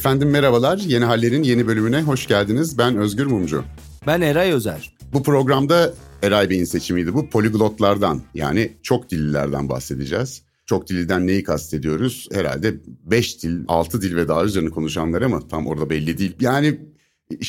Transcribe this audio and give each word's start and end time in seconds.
Efendim 0.00 0.30
merhabalar, 0.30 0.78
Yeni 0.78 1.04
Haller'in 1.04 1.42
yeni 1.42 1.66
bölümüne 1.66 2.02
hoş 2.02 2.26
geldiniz. 2.26 2.78
Ben 2.78 2.96
Özgür 2.96 3.26
Mumcu. 3.26 3.64
Ben 4.06 4.20
Eray 4.20 4.52
Özer. 4.52 4.96
Bu 5.12 5.22
programda 5.22 5.94
Eray 6.22 6.50
Bey'in 6.50 6.64
seçimiydi 6.64 7.14
bu. 7.14 7.30
Poliglotlardan 7.30 8.22
yani 8.34 8.72
çok 8.82 9.10
dillilerden 9.10 9.68
bahsedeceğiz. 9.68 10.42
Çok 10.66 10.88
diliden 10.88 11.26
neyi 11.26 11.44
kastediyoruz? 11.44 12.28
Herhalde 12.32 12.74
5 12.86 13.42
dil, 13.42 13.64
6 13.68 14.02
dil 14.02 14.16
ve 14.16 14.28
daha 14.28 14.44
üzerine 14.44 14.70
konuşanlar 14.70 15.22
ama 15.22 15.48
tam 15.48 15.66
orada 15.66 15.90
belli 15.90 16.18
değil. 16.18 16.36
Yani 16.40 16.80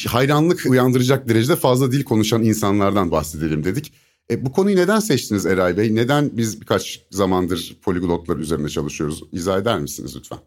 hayranlık 0.07 0.65
uyandıracak 0.69 1.29
derecede 1.29 1.55
fazla 1.55 1.91
dil 1.91 2.03
konuşan 2.03 2.43
insanlardan 2.43 3.11
bahsedelim 3.11 3.63
dedik. 3.63 3.93
E, 4.31 4.45
bu 4.45 4.51
konuyu 4.51 4.75
neden 4.75 4.99
seçtiniz 4.99 5.45
Eray 5.45 5.77
Bey? 5.77 5.95
Neden 5.95 6.37
biz 6.37 6.61
birkaç 6.61 7.01
zamandır 7.11 7.77
poliglotlar 7.81 8.37
üzerinde 8.37 8.69
çalışıyoruz? 8.69 9.23
İzah 9.31 9.57
eder 9.57 9.79
misiniz 9.79 10.15
lütfen? 10.15 10.39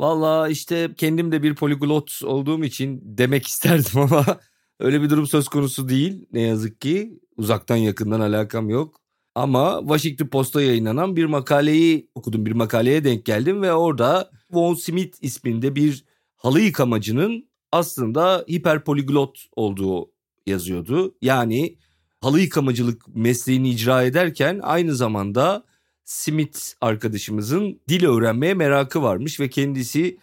Valla 0.00 0.48
işte 0.48 0.90
kendim 0.96 1.32
de 1.32 1.42
bir 1.42 1.54
poliglot 1.54 2.20
olduğum 2.24 2.64
için 2.64 3.00
demek 3.04 3.46
isterdim 3.48 4.00
ama 4.00 4.24
öyle 4.80 5.02
bir 5.02 5.10
durum 5.10 5.26
söz 5.26 5.48
konusu 5.48 5.88
değil. 5.88 6.26
Ne 6.32 6.40
yazık 6.40 6.80
ki 6.80 7.20
uzaktan 7.36 7.76
yakından 7.76 8.20
alakam 8.20 8.68
yok. 8.70 9.00
Ama 9.34 9.80
Washington 9.80 10.26
Post'ta 10.26 10.62
yayınlanan 10.62 11.16
bir 11.16 11.24
makaleyi 11.24 12.10
okudum. 12.14 12.46
Bir 12.46 12.52
makaleye 12.52 13.04
denk 13.04 13.24
geldim 13.24 13.62
ve 13.62 13.72
orada 13.72 14.30
Von 14.50 14.74
Smith 14.74 15.18
isminde 15.20 15.76
bir 15.76 16.04
halı 16.36 16.60
yıkamacının 16.60 17.48
aslında 17.72 18.44
hiperpoliglot 18.50 19.46
olduğu 19.56 20.10
yazıyordu. 20.46 21.14
Yani 21.22 21.76
halı 22.20 22.40
yıkamacılık 22.40 23.16
mesleğini 23.16 23.70
icra 23.70 24.02
ederken 24.02 24.60
aynı 24.62 24.94
zamanda 24.94 25.64
Smith 26.04 26.58
arkadaşımızın 26.80 27.80
dil 27.88 28.06
öğrenmeye 28.06 28.54
merakı 28.54 29.02
varmış 29.02 29.40
ve 29.40 29.50
kendisi 29.50 30.18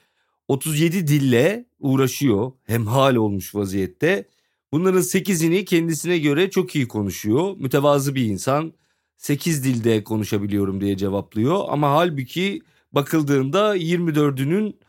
37 0.47 1.07
dille 1.07 1.65
uğraşıyor. 1.79 2.51
Hemhal 2.63 3.15
olmuş 3.15 3.55
vaziyette. 3.55 4.27
Bunların 4.71 5.02
8'ini 5.02 5.65
kendisine 5.65 6.17
göre 6.17 6.49
çok 6.49 6.75
iyi 6.75 6.87
konuşuyor. 6.87 7.57
Mütevazı 7.57 8.15
bir 8.15 8.25
insan. 8.25 8.73
8 9.17 9.63
dilde 9.63 10.03
konuşabiliyorum 10.03 10.81
diye 10.81 10.97
cevaplıyor 10.97 11.65
ama 11.69 11.91
halbuki 11.91 12.61
bakıldığında 12.91 13.77
24'ünün 13.77 14.79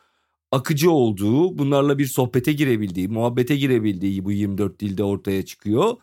akıcı 0.50 0.90
olduğu, 0.90 1.58
bunlarla 1.58 1.98
bir 1.98 2.06
sohbete 2.06 2.52
girebildiği, 2.52 3.08
muhabbete 3.08 3.56
girebildiği 3.56 4.24
bu 4.24 4.32
24 4.32 4.80
dilde 4.80 5.04
ortaya 5.04 5.44
çıkıyor. 5.44 5.96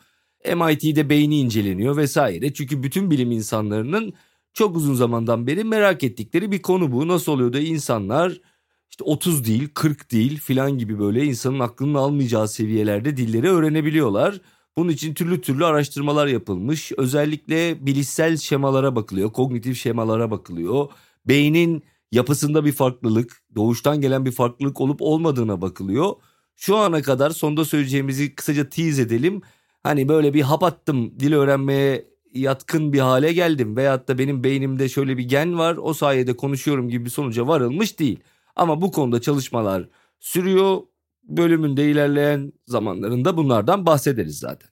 MIT'de 0.45 1.09
beyni 1.09 1.39
inceleniyor 1.39 1.97
vesaire. 1.97 2.53
Çünkü 2.53 2.83
bütün 2.83 3.11
bilim 3.11 3.31
insanlarının 3.31 4.13
çok 4.53 4.75
uzun 4.75 4.93
zamandan 4.93 5.47
beri 5.47 5.63
merak 5.63 6.03
ettikleri 6.03 6.51
bir 6.51 6.61
konu 6.61 6.91
bu. 6.91 7.07
Nasıl 7.07 7.31
oluyor 7.31 7.53
da 7.53 7.59
insanlar 7.59 8.41
işte 8.89 9.03
30 9.03 9.45
değil, 9.45 9.69
40 9.73 10.11
değil 10.11 10.39
filan 10.39 10.77
gibi 10.77 10.99
böyle 10.99 11.25
insanın 11.25 11.59
aklının 11.59 11.93
almayacağı 11.93 12.47
seviyelerde 12.47 13.17
dilleri 13.17 13.49
öğrenebiliyorlar. 13.49 14.41
Bunun 14.77 14.89
için 14.89 15.13
türlü 15.13 15.41
türlü 15.41 15.65
araştırmalar 15.65 16.27
yapılmış. 16.27 16.91
Özellikle 16.97 17.85
bilişsel 17.85 18.37
şemalara 18.37 18.95
bakılıyor, 18.95 19.33
kognitif 19.33 19.77
şemalara 19.77 20.31
bakılıyor. 20.31 20.87
Beynin 21.25 21.83
yapısında 22.11 22.65
bir 22.65 22.71
farklılık, 22.71 23.43
doğuştan 23.55 24.01
gelen 24.01 24.25
bir 24.25 24.31
farklılık 24.31 24.81
olup 24.81 25.01
olmadığına 25.01 25.61
bakılıyor. 25.61 26.13
Şu 26.55 26.77
ana 26.77 27.01
kadar 27.01 27.29
sonda 27.29 27.65
söyleyeceğimizi 27.65 28.35
kısaca 28.35 28.69
tease 28.69 29.01
edelim. 29.01 29.41
Hani 29.83 30.07
böyle 30.09 30.33
bir 30.33 30.41
hap 30.41 30.63
attım 30.63 31.19
dil 31.19 31.33
öğrenmeye 31.33 32.05
yatkın 32.33 32.93
bir 32.93 32.99
hale 32.99 33.33
geldim 33.33 33.75
veyahut 33.75 34.07
da 34.07 34.17
benim 34.17 34.43
beynimde 34.43 34.89
şöyle 34.89 35.17
bir 35.17 35.23
gen 35.23 35.57
var 35.57 35.77
o 35.81 35.93
sayede 35.93 36.35
konuşuyorum 36.35 36.89
gibi 36.89 37.05
bir 37.05 37.09
sonuca 37.09 37.47
varılmış 37.47 37.99
değil. 37.99 38.19
Ama 38.55 38.81
bu 38.81 38.91
konuda 38.91 39.21
çalışmalar 39.21 39.89
sürüyor. 40.19 40.77
Bölümünde 41.23 41.91
ilerleyen 41.91 42.53
zamanlarında 42.67 43.37
bunlardan 43.37 43.85
bahsederiz 43.85 44.39
zaten. 44.39 44.69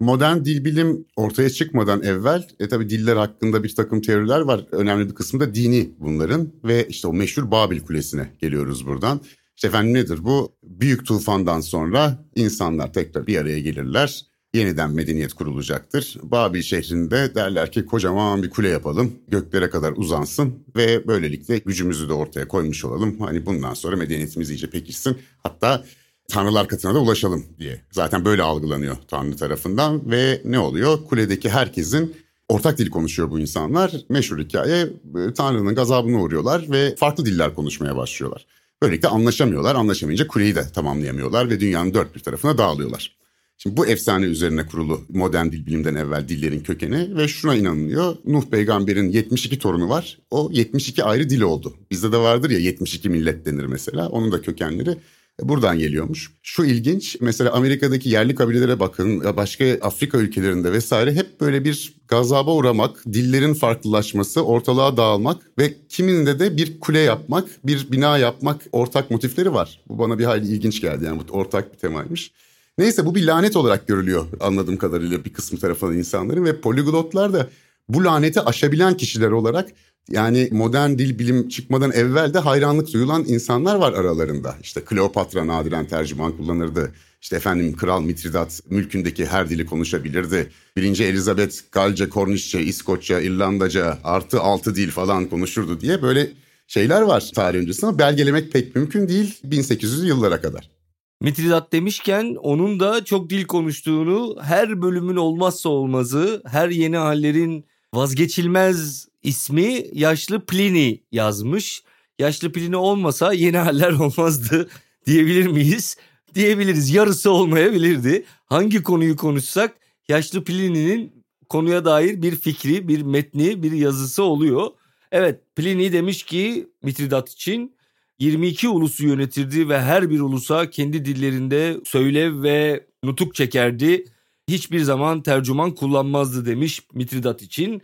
Modern 0.00 0.44
dil 0.44 0.64
bilim 0.64 1.06
ortaya 1.16 1.50
çıkmadan 1.50 2.02
evvel 2.02 2.48
e 2.60 2.68
tabi 2.68 2.90
diller 2.90 3.16
hakkında 3.16 3.64
bir 3.64 3.74
takım 3.74 4.00
teoriler 4.00 4.40
var. 4.40 4.66
Önemli 4.72 5.08
bir 5.08 5.14
kısmı 5.14 5.40
da 5.40 5.54
dini 5.54 5.90
bunların 5.98 6.52
ve 6.64 6.88
işte 6.88 7.08
o 7.08 7.12
meşhur 7.12 7.50
Babil 7.50 7.80
Kulesi'ne 7.80 8.32
geliyoruz 8.40 8.86
buradan. 8.86 9.20
İşte 9.56 9.68
efendim 9.68 9.94
nedir 9.94 10.24
bu? 10.24 10.52
Büyük 10.62 11.06
tufandan 11.06 11.60
sonra 11.60 12.24
insanlar 12.34 12.92
tekrar 12.92 13.26
bir 13.26 13.36
araya 13.36 13.60
gelirler 13.60 14.27
yeniden 14.54 14.90
medeniyet 14.90 15.32
kurulacaktır. 15.32 16.16
Babil 16.22 16.62
şehrinde 16.62 17.34
derler 17.34 17.72
ki 17.72 17.86
kocaman 17.86 18.42
bir 18.42 18.50
kule 18.50 18.68
yapalım, 18.68 19.12
göklere 19.28 19.70
kadar 19.70 19.92
uzansın 19.96 20.64
ve 20.76 21.06
böylelikle 21.06 21.58
gücümüzü 21.58 22.08
de 22.08 22.12
ortaya 22.12 22.48
koymuş 22.48 22.84
olalım. 22.84 23.20
Hani 23.20 23.46
bundan 23.46 23.74
sonra 23.74 23.96
medeniyetimiz 23.96 24.50
iyice 24.50 24.70
pekişsin. 24.70 25.18
Hatta 25.42 25.84
tanrılar 26.28 26.68
katına 26.68 26.94
da 26.94 26.98
ulaşalım 26.98 27.44
diye. 27.58 27.80
Zaten 27.90 28.24
böyle 28.24 28.42
algılanıyor 28.42 28.96
tanrı 29.08 29.36
tarafından 29.36 30.10
ve 30.10 30.42
ne 30.44 30.58
oluyor? 30.58 31.04
Kuledeki 31.04 31.50
herkesin 31.50 32.16
ortak 32.48 32.78
dil 32.78 32.90
konuşuyor 32.90 33.30
bu 33.30 33.40
insanlar. 33.40 33.92
Meşhur 34.08 34.38
hikaye 34.38 34.80
e, 34.80 35.34
Tanrı'nın 35.34 35.74
gazabına 35.74 36.22
uğruyorlar 36.22 36.70
ve 36.70 36.96
farklı 36.96 37.26
diller 37.26 37.54
konuşmaya 37.54 37.96
başlıyorlar. 37.96 38.46
Böylelikle 38.82 39.08
anlaşamıyorlar. 39.08 39.74
Anlaşamayınca 39.74 40.26
kuleyi 40.26 40.54
de 40.54 40.68
tamamlayamıyorlar 40.74 41.50
ve 41.50 41.60
dünyanın 41.60 41.94
dört 41.94 42.14
bir 42.14 42.20
tarafına 42.20 42.58
dağılıyorlar. 42.58 43.17
Şimdi 43.58 43.76
bu 43.76 43.86
efsane 43.86 44.24
üzerine 44.24 44.66
kurulu 44.66 45.00
modern 45.08 45.46
dil 45.46 45.66
bilimden 45.66 45.94
evvel 45.94 46.28
dillerin 46.28 46.60
kökeni 46.60 47.16
ve 47.16 47.28
şuna 47.28 47.54
inanılıyor. 47.54 48.16
Nuh 48.24 48.42
peygamberin 48.50 49.08
72 49.08 49.58
torunu 49.58 49.88
var. 49.88 50.18
O 50.30 50.50
72 50.52 51.04
ayrı 51.04 51.30
dil 51.30 51.40
oldu. 51.40 51.74
Bizde 51.90 52.12
de 52.12 52.16
vardır 52.16 52.50
ya 52.50 52.58
72 52.58 53.08
millet 53.08 53.46
denir 53.46 53.64
mesela. 53.64 54.08
Onun 54.08 54.32
da 54.32 54.42
kökenleri 54.42 54.96
buradan 55.42 55.78
geliyormuş. 55.78 56.30
Şu 56.42 56.64
ilginç 56.64 57.16
mesela 57.20 57.52
Amerika'daki 57.52 58.08
yerli 58.08 58.34
kabilelere 58.34 58.80
bakın 58.80 59.36
başka 59.36 59.64
Afrika 59.80 60.18
ülkelerinde 60.18 60.72
vesaire 60.72 61.12
hep 61.12 61.40
böyle 61.40 61.64
bir 61.64 61.94
gazaba 62.08 62.54
uğramak, 62.54 63.04
dillerin 63.06 63.54
farklılaşması, 63.54 64.44
ortalığa 64.44 64.96
dağılmak 64.96 65.50
ve 65.58 65.74
kiminde 65.88 66.38
de 66.38 66.56
bir 66.56 66.80
kule 66.80 66.98
yapmak, 66.98 67.48
bir 67.64 67.92
bina 67.92 68.18
yapmak 68.18 68.60
ortak 68.72 69.10
motifleri 69.10 69.54
var. 69.54 69.80
Bu 69.88 69.98
bana 69.98 70.18
bir 70.18 70.24
hayli 70.24 70.46
ilginç 70.46 70.80
geldi 70.80 71.04
yani 71.04 71.20
bu 71.28 71.32
ortak 71.32 71.72
bir 71.72 71.78
temaymış. 71.78 72.32
Neyse 72.78 73.06
bu 73.06 73.14
bir 73.14 73.26
lanet 73.26 73.56
olarak 73.56 73.88
görülüyor 73.88 74.26
anladığım 74.40 74.76
kadarıyla 74.76 75.24
bir 75.24 75.32
kısmı 75.32 75.58
tarafından 75.58 75.98
insanların 75.98 76.44
ve 76.44 76.60
poliglotlar 76.60 77.32
da 77.32 77.48
bu 77.88 78.04
laneti 78.04 78.40
aşabilen 78.40 78.96
kişiler 78.96 79.30
olarak 79.30 79.68
yani 80.10 80.48
modern 80.52 80.98
dil 80.98 81.18
bilim 81.18 81.48
çıkmadan 81.48 81.92
evvel 81.92 82.34
de 82.34 82.38
hayranlık 82.38 82.92
duyulan 82.92 83.24
insanlar 83.28 83.76
var 83.76 83.92
aralarında. 83.92 84.56
İşte 84.62 84.80
Kleopatra 84.80 85.46
nadiren 85.46 85.86
tercüman 85.86 86.36
kullanırdı. 86.36 86.92
İşte 87.22 87.36
efendim 87.36 87.76
Kral 87.76 88.02
Mitridat 88.02 88.60
mülkündeki 88.70 89.26
her 89.26 89.50
dili 89.50 89.66
konuşabilirdi. 89.66 90.50
Birinci 90.76 91.04
Elizabeth 91.04 91.56
Galce, 91.72 92.08
Kornişçe, 92.08 92.60
İskoçya, 92.60 93.20
İrlandaca 93.20 93.98
artı 94.04 94.40
altı 94.40 94.74
dil 94.74 94.90
falan 94.90 95.26
konuşurdu 95.26 95.80
diye 95.80 96.02
böyle 96.02 96.30
şeyler 96.66 97.02
var 97.02 97.30
tarih 97.34 97.58
öncesinde 97.58 97.98
belgelemek 97.98 98.52
pek 98.52 98.76
mümkün 98.76 99.08
değil 99.08 99.38
1800 99.44 100.04
yıllara 100.04 100.40
kadar. 100.40 100.77
Mitridat 101.20 101.72
demişken 101.72 102.34
onun 102.34 102.80
da 102.80 103.04
çok 103.04 103.30
dil 103.30 103.44
konuştuğunu, 103.44 104.36
her 104.42 104.82
bölümün 104.82 105.16
olmazsa 105.16 105.68
olmazı, 105.68 106.42
her 106.46 106.68
yeni 106.68 106.96
hallerin 106.96 107.66
vazgeçilmez 107.94 109.08
ismi 109.22 109.84
yaşlı 109.92 110.46
Pliny 110.46 111.00
yazmış. 111.12 111.82
Yaşlı 112.18 112.52
Pliny 112.52 112.76
olmasa 112.76 113.32
yeni 113.32 113.58
haller 113.58 113.92
olmazdı 114.00 114.68
diyebilir 115.06 115.46
miyiz? 115.46 115.96
Diyebiliriz. 116.34 116.90
Yarısı 116.90 117.30
olmayabilirdi. 117.30 118.24
Hangi 118.46 118.82
konuyu 118.82 119.16
konuşsak 119.16 119.76
yaşlı 120.08 120.44
Pliny'nin 120.44 121.24
konuya 121.48 121.84
dair 121.84 122.22
bir 122.22 122.36
fikri, 122.36 122.88
bir 122.88 123.02
metni, 123.02 123.62
bir 123.62 123.72
yazısı 123.72 124.22
oluyor. 124.22 124.66
Evet 125.12 125.40
Pliny 125.56 125.92
demiş 125.92 126.22
ki 126.22 126.68
Mitridat 126.82 127.30
için 127.30 127.77
22 128.18 128.68
ulusu 128.68 129.06
yönetirdi 129.06 129.68
ve 129.68 129.80
her 129.80 130.10
bir 130.10 130.20
ulusa 130.20 130.70
kendi 130.70 131.04
dillerinde 131.04 131.80
söylev 131.84 132.42
ve 132.42 132.86
nutuk 133.04 133.34
çekerdi. 133.34 134.04
Hiçbir 134.48 134.80
zaman 134.80 135.22
tercüman 135.22 135.74
kullanmazdı 135.74 136.46
demiş 136.46 136.82
Mitridat 136.94 137.42
için. 137.42 137.82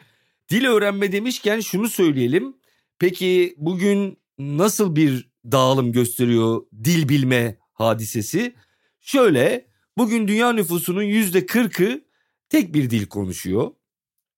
Dil 0.51 0.65
öğrenme 0.65 1.13
demişken 1.13 1.61
şunu 1.61 1.89
söyleyelim. 1.89 2.57
Peki 2.99 3.55
bugün 3.59 4.19
nasıl 4.39 4.97
bir 4.97 5.31
dağılım 5.53 5.93
gösteriyor 5.93 6.67
dil 6.85 7.09
bilme 7.09 7.59
hadisesi? 7.73 8.55
Şöyle 9.01 9.67
bugün 9.99 10.29
dünya 10.29 10.53
nüfusunun 10.53 11.03
yüzde 11.03 11.47
kırkı 11.47 12.05
tek 12.49 12.75
bir 12.75 12.91
dil 12.91 13.07
konuşuyor. 13.07 13.71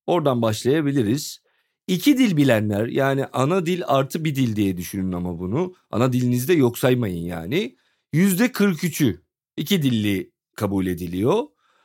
Oradan 0.07 0.43
başlayabiliriz. 0.43 1.46
İki 1.87 2.19
dil 2.19 2.37
bilenler 2.37 2.87
yani 2.87 3.27
ana 3.27 3.67
dil 3.67 3.83
artı 3.87 4.25
bir 4.25 4.35
dil 4.35 4.57
diye 4.57 4.77
düşünün 4.77 5.13
ama 5.13 5.39
bunu. 5.39 5.75
Ana 5.91 6.13
dilinizde 6.13 6.53
yok 6.53 6.79
saymayın 6.79 7.25
yani. 7.25 7.77
Yüzde 8.13 8.47
43'ü 8.47 9.21
iki 9.57 9.83
dilli 9.83 10.33
kabul 10.55 10.87
ediliyor. 10.87 11.43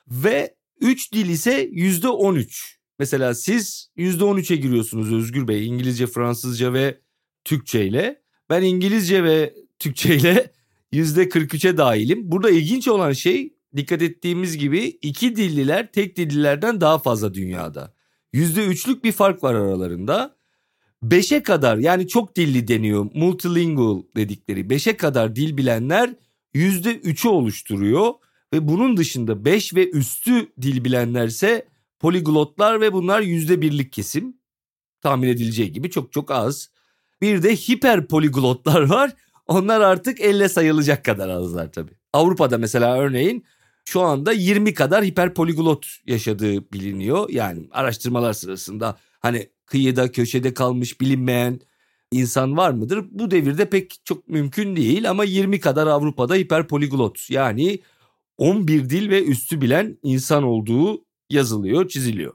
Ve 0.07 0.55
üç 0.79 1.13
dil 1.13 1.29
ise 1.29 1.69
yüzde 1.71 2.07
13. 2.07 2.79
Mesela 2.99 3.33
siz 3.33 3.91
yüzde 3.95 4.23
13'e 4.23 4.55
giriyorsunuz 4.55 5.13
Özgür 5.13 5.47
Bey 5.47 5.67
İngilizce, 5.67 6.07
Fransızca 6.07 6.73
ve 6.73 7.01
Türkçe 7.43 7.85
ile. 7.85 8.21
Ben 8.49 8.61
İngilizce 8.61 9.23
ve 9.23 9.53
Türkçe 9.79 10.15
ile 10.15 10.51
%43'e 10.93 11.77
dahilim. 11.77 12.31
Burada 12.31 12.49
ilginç 12.49 12.87
olan 12.87 13.11
şey 13.11 13.53
dikkat 13.75 14.01
ettiğimiz 14.01 14.57
gibi 14.57 14.79
iki 15.01 15.35
dilliler 15.35 15.91
tek 15.91 16.17
dillilerden 16.17 16.81
daha 16.81 16.99
fazla 16.99 17.33
dünyada. 17.33 17.93
%3'lük 18.33 19.03
bir 19.03 19.11
fark 19.11 19.43
var 19.43 19.53
aralarında. 19.53 20.35
5'e 21.03 21.43
kadar 21.43 21.77
yani 21.77 22.07
çok 22.07 22.35
dilli 22.35 22.67
deniyor 22.67 23.07
multilingual 23.13 24.03
dedikleri 24.15 24.61
5'e 24.61 24.97
kadar 24.97 25.35
dil 25.35 25.57
bilenler 25.57 26.15
%3'ü 26.55 27.27
oluşturuyor. 27.27 28.13
Ve 28.53 28.67
bunun 28.67 28.97
dışında 28.97 29.45
5 29.45 29.75
ve 29.75 29.89
üstü 29.89 30.47
dil 30.61 30.83
bilenlerse 30.83 31.65
poliglotlar 31.99 32.81
ve 32.81 32.93
bunlar 32.93 33.21
%1'lik 33.21 33.93
kesim. 33.93 34.37
Tahmin 35.01 35.27
edileceği 35.27 35.71
gibi 35.71 35.89
çok 35.89 36.11
çok 36.11 36.31
az. 36.31 36.69
Bir 37.21 37.43
de 37.43 37.55
hiper 37.55 38.07
poliglotlar 38.07 38.81
var. 38.89 39.11
Onlar 39.47 39.81
artık 39.81 40.21
elle 40.21 40.49
sayılacak 40.49 41.05
kadar 41.05 41.29
azlar 41.29 41.71
tabii. 41.71 41.91
Avrupa'da 42.13 42.57
mesela 42.57 42.97
örneğin 42.97 43.45
şu 43.85 44.01
anda 44.01 44.31
20 44.31 44.73
kadar 44.73 45.03
hiperpoliglot 45.03 45.87
yaşadığı 46.05 46.71
biliniyor. 46.71 47.29
Yani 47.29 47.67
araştırmalar 47.71 48.33
sırasında 48.33 48.97
hani 49.19 49.49
kıyıda 49.65 50.11
köşede 50.11 50.53
kalmış 50.53 51.01
bilinmeyen 51.01 51.59
insan 52.11 52.57
var 52.57 52.71
mıdır? 52.71 53.05
Bu 53.11 53.31
devirde 53.31 53.69
pek 53.69 53.95
çok 54.05 54.27
mümkün 54.27 54.75
değil 54.75 55.09
ama 55.09 55.23
20 55.23 55.59
kadar 55.59 55.87
Avrupa'da 55.87 56.35
hiperpoliglot 56.35 57.29
yani 57.29 57.79
11 58.37 58.89
dil 58.89 59.09
ve 59.09 59.23
üstü 59.23 59.61
bilen 59.61 59.97
insan 60.03 60.43
olduğu 60.43 61.05
yazılıyor, 61.29 61.87
çiziliyor. 61.87 62.33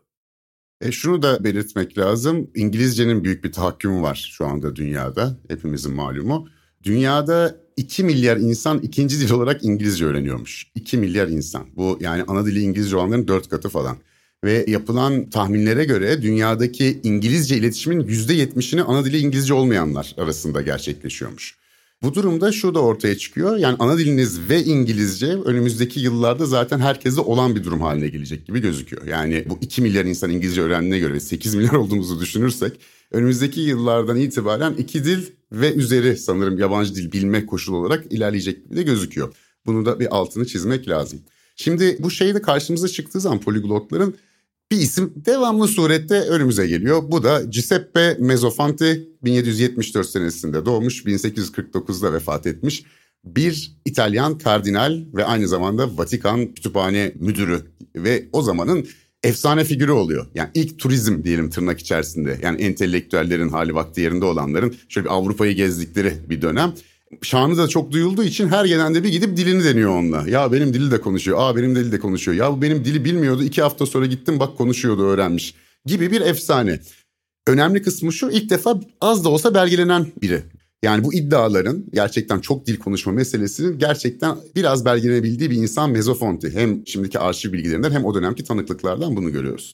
E 0.80 0.92
şunu 0.92 1.22
da 1.22 1.44
belirtmek 1.44 1.98
lazım. 1.98 2.50
İngilizcenin 2.54 3.24
büyük 3.24 3.44
bir 3.44 3.52
tahakkümü 3.52 4.02
var 4.02 4.30
şu 4.32 4.46
anda 4.46 4.76
dünyada. 4.76 5.38
Hepimizin 5.48 5.94
malumu. 5.94 6.48
Dünyada 6.82 7.60
2 7.76 8.04
milyar 8.04 8.36
insan 8.36 8.78
ikinci 8.78 9.20
dil 9.20 9.30
olarak 9.30 9.64
İngilizce 9.64 10.04
öğreniyormuş. 10.04 10.66
2 10.74 10.98
milyar 10.98 11.28
insan. 11.28 11.66
Bu 11.76 11.98
yani 12.00 12.24
ana 12.28 12.46
dili 12.46 12.60
İngilizce 12.60 12.96
olanların 12.96 13.28
4 13.28 13.48
katı 13.48 13.68
falan. 13.68 13.96
Ve 14.44 14.64
yapılan 14.68 15.30
tahminlere 15.30 15.84
göre 15.84 16.22
dünyadaki 16.22 17.00
İngilizce 17.02 17.56
iletişimin 17.56 18.00
%70'ini 18.06 18.82
ana 18.82 19.04
dili 19.04 19.18
İngilizce 19.18 19.54
olmayanlar 19.54 20.14
arasında 20.18 20.62
gerçekleşiyormuş. 20.62 21.54
Bu 22.02 22.14
durumda 22.14 22.52
şu 22.52 22.74
da 22.74 22.80
ortaya 22.80 23.18
çıkıyor. 23.18 23.56
Yani 23.56 23.76
ana 23.78 23.98
diliniz 23.98 24.48
ve 24.48 24.64
İngilizce 24.64 25.26
önümüzdeki 25.26 26.00
yıllarda 26.00 26.46
zaten 26.46 26.78
herkeste 26.78 27.20
olan 27.20 27.56
bir 27.56 27.64
durum 27.64 27.80
haline 27.80 28.08
gelecek 28.08 28.46
gibi 28.46 28.60
gözüküyor. 28.60 29.06
Yani 29.06 29.44
bu 29.48 29.58
2 29.60 29.82
milyar 29.82 30.04
insan 30.04 30.30
İngilizce 30.30 30.62
öğrendiğine 30.62 30.98
göre 30.98 31.20
8 31.20 31.54
milyar 31.54 31.72
olduğumuzu 31.72 32.20
düşünürsek 32.20 32.80
önümüzdeki 33.10 33.60
yıllardan 33.60 34.16
itibaren 34.16 34.72
iki 34.72 35.04
dil 35.04 35.22
ve 35.52 35.74
üzeri 35.74 36.16
sanırım 36.16 36.58
yabancı 36.58 36.94
dil 36.94 37.12
bilme 37.12 37.46
koşulu 37.46 37.76
olarak 37.76 38.12
ilerleyecek 38.12 38.64
gibi 38.64 38.76
de 38.76 38.82
gözüküyor. 38.82 39.34
Bunu 39.66 39.86
da 39.86 40.00
bir 40.00 40.16
altını 40.16 40.46
çizmek 40.46 40.88
lazım. 40.88 41.20
Şimdi 41.56 41.96
bu 42.00 42.10
şey 42.10 42.34
de 42.34 42.42
karşımıza 42.42 42.88
çıktığı 42.88 43.20
zaman 43.20 43.40
poliglotların 43.40 44.16
bir 44.72 44.76
isim 44.76 45.12
devamlı 45.16 45.68
surette 45.68 46.20
önümüze 46.20 46.66
geliyor. 46.66 47.02
Bu 47.10 47.22
da 47.22 47.42
Giuseppe 47.42 48.16
Mezzofanti 48.20 49.08
1774 49.24 50.08
senesinde 50.08 50.64
doğmuş 50.64 51.04
1849'da 51.04 52.12
vefat 52.12 52.46
etmiş. 52.46 52.84
Bir 53.24 53.76
İtalyan 53.84 54.38
kardinal 54.38 55.00
ve 55.14 55.24
aynı 55.24 55.48
zamanda 55.48 55.98
Vatikan 55.98 56.54
kütüphane 56.54 57.12
müdürü 57.20 57.62
ve 57.96 58.28
o 58.32 58.42
zamanın 58.42 58.86
efsane 59.22 59.64
figürü 59.64 59.92
oluyor. 59.92 60.26
Yani 60.34 60.50
ilk 60.54 60.78
turizm 60.78 61.24
diyelim 61.24 61.50
tırnak 61.50 61.80
içerisinde. 61.80 62.38
Yani 62.42 62.62
entelektüellerin 62.62 63.48
hali 63.48 63.74
vakti 63.74 64.00
yerinde 64.00 64.24
olanların 64.24 64.74
şöyle 64.88 65.04
bir 65.04 65.12
Avrupa'yı 65.12 65.54
gezdikleri 65.54 66.14
bir 66.28 66.42
dönem. 66.42 66.74
Şanı 67.22 67.56
da 67.56 67.68
çok 67.68 67.92
duyulduğu 67.92 68.24
için 68.24 68.48
her 68.48 68.64
gelen 68.64 68.94
de 68.94 69.04
bir 69.04 69.08
gidip 69.08 69.36
dilini 69.36 69.64
deniyor 69.64 69.90
onunla. 69.90 70.28
Ya 70.28 70.52
benim 70.52 70.74
dili 70.74 70.90
de 70.90 71.00
konuşuyor. 71.00 71.38
Aa 71.40 71.56
benim 71.56 71.76
dili 71.76 71.92
de 71.92 72.00
konuşuyor. 72.00 72.36
Ya 72.36 72.52
bu 72.52 72.62
benim 72.62 72.84
dili 72.84 73.04
bilmiyordu. 73.04 73.42
iki 73.42 73.62
hafta 73.62 73.86
sonra 73.86 74.06
gittim 74.06 74.40
bak 74.40 74.58
konuşuyordu 74.58 75.02
öğrenmiş. 75.02 75.54
Gibi 75.86 76.10
bir 76.10 76.20
efsane. 76.20 76.80
Önemli 77.46 77.82
kısmı 77.82 78.12
şu 78.12 78.30
ilk 78.30 78.50
defa 78.50 78.80
az 79.00 79.24
da 79.24 79.28
olsa 79.28 79.54
belgelenen 79.54 80.06
biri. 80.22 80.42
Yani 80.82 81.04
bu 81.04 81.14
iddiaların 81.14 81.84
gerçekten 81.92 82.40
çok 82.40 82.66
dil 82.66 82.78
konuşma 82.78 83.12
meselesinin 83.12 83.78
gerçekten 83.78 84.36
biraz 84.56 84.84
belgelenebildiği 84.84 85.50
bir 85.50 85.56
insan 85.56 85.90
Mezofonti. 85.90 86.50
Hem 86.50 86.86
şimdiki 86.86 87.18
arşiv 87.18 87.52
bilgilerinden 87.52 87.90
hem 87.90 88.04
o 88.04 88.14
dönemki 88.14 88.44
tanıklıklardan 88.44 89.16
bunu 89.16 89.32
görüyoruz. 89.32 89.72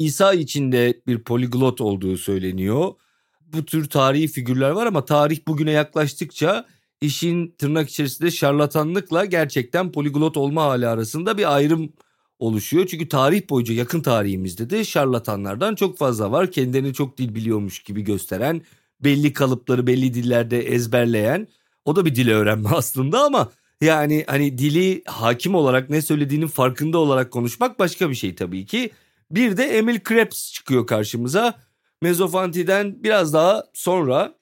İsa 0.00 0.34
içinde 0.34 1.00
bir 1.06 1.18
poliglot 1.18 1.80
olduğu 1.80 2.16
söyleniyor. 2.16 2.92
Bu 3.40 3.64
tür 3.64 3.88
tarihi 3.88 4.28
figürler 4.28 4.70
var 4.70 4.86
ama 4.86 5.04
tarih 5.04 5.38
bugüne 5.48 5.70
yaklaştıkça 5.70 6.66
işin 7.04 7.54
tırnak 7.58 7.90
içerisinde 7.90 8.30
şarlatanlıkla 8.30 9.24
gerçekten 9.24 9.92
poliglot 9.92 10.36
olma 10.36 10.62
hali 10.62 10.88
arasında 10.88 11.38
bir 11.38 11.54
ayrım 11.54 11.92
oluşuyor. 12.38 12.86
Çünkü 12.86 13.08
tarih 13.08 13.50
boyunca 13.50 13.74
yakın 13.74 14.00
tarihimizde 14.00 14.70
de 14.70 14.84
şarlatanlardan 14.84 15.74
çok 15.74 15.98
fazla 15.98 16.32
var. 16.32 16.52
Kendilerini 16.52 16.94
çok 16.94 17.18
dil 17.18 17.34
biliyormuş 17.34 17.82
gibi 17.82 18.04
gösteren 18.04 18.62
belli 19.00 19.32
kalıpları 19.32 19.86
belli 19.86 20.14
dillerde 20.14 20.60
ezberleyen 20.60 21.48
o 21.84 21.96
da 21.96 22.04
bir 22.04 22.14
dil 22.14 22.30
öğrenme 22.30 22.68
aslında 22.72 23.22
ama 23.22 23.50
yani 23.80 24.24
hani 24.26 24.58
dili 24.58 25.02
hakim 25.06 25.54
olarak 25.54 25.90
ne 25.90 26.02
söylediğinin 26.02 26.46
farkında 26.46 26.98
olarak 26.98 27.30
konuşmak 27.30 27.78
başka 27.78 28.10
bir 28.10 28.14
şey 28.14 28.34
tabii 28.34 28.66
ki. 28.66 28.90
Bir 29.30 29.56
de 29.56 29.64
Emil 29.64 30.00
Krebs 30.00 30.52
çıkıyor 30.52 30.86
karşımıza. 30.86 31.54
Mezofanti'den 32.02 33.02
biraz 33.02 33.32
daha 33.32 33.64
sonra 33.72 34.34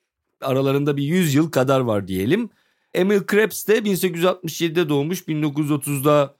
aralarında 0.42 0.96
bir 0.96 1.02
100 1.02 1.34
yıl 1.34 1.50
kadar 1.50 1.80
var 1.80 2.08
diyelim. 2.08 2.50
Emil 2.94 3.20
Krebs 3.20 3.66
de 3.68 3.78
1867'de 3.78 4.88
doğmuş 4.88 5.20
1930'da 5.22 6.36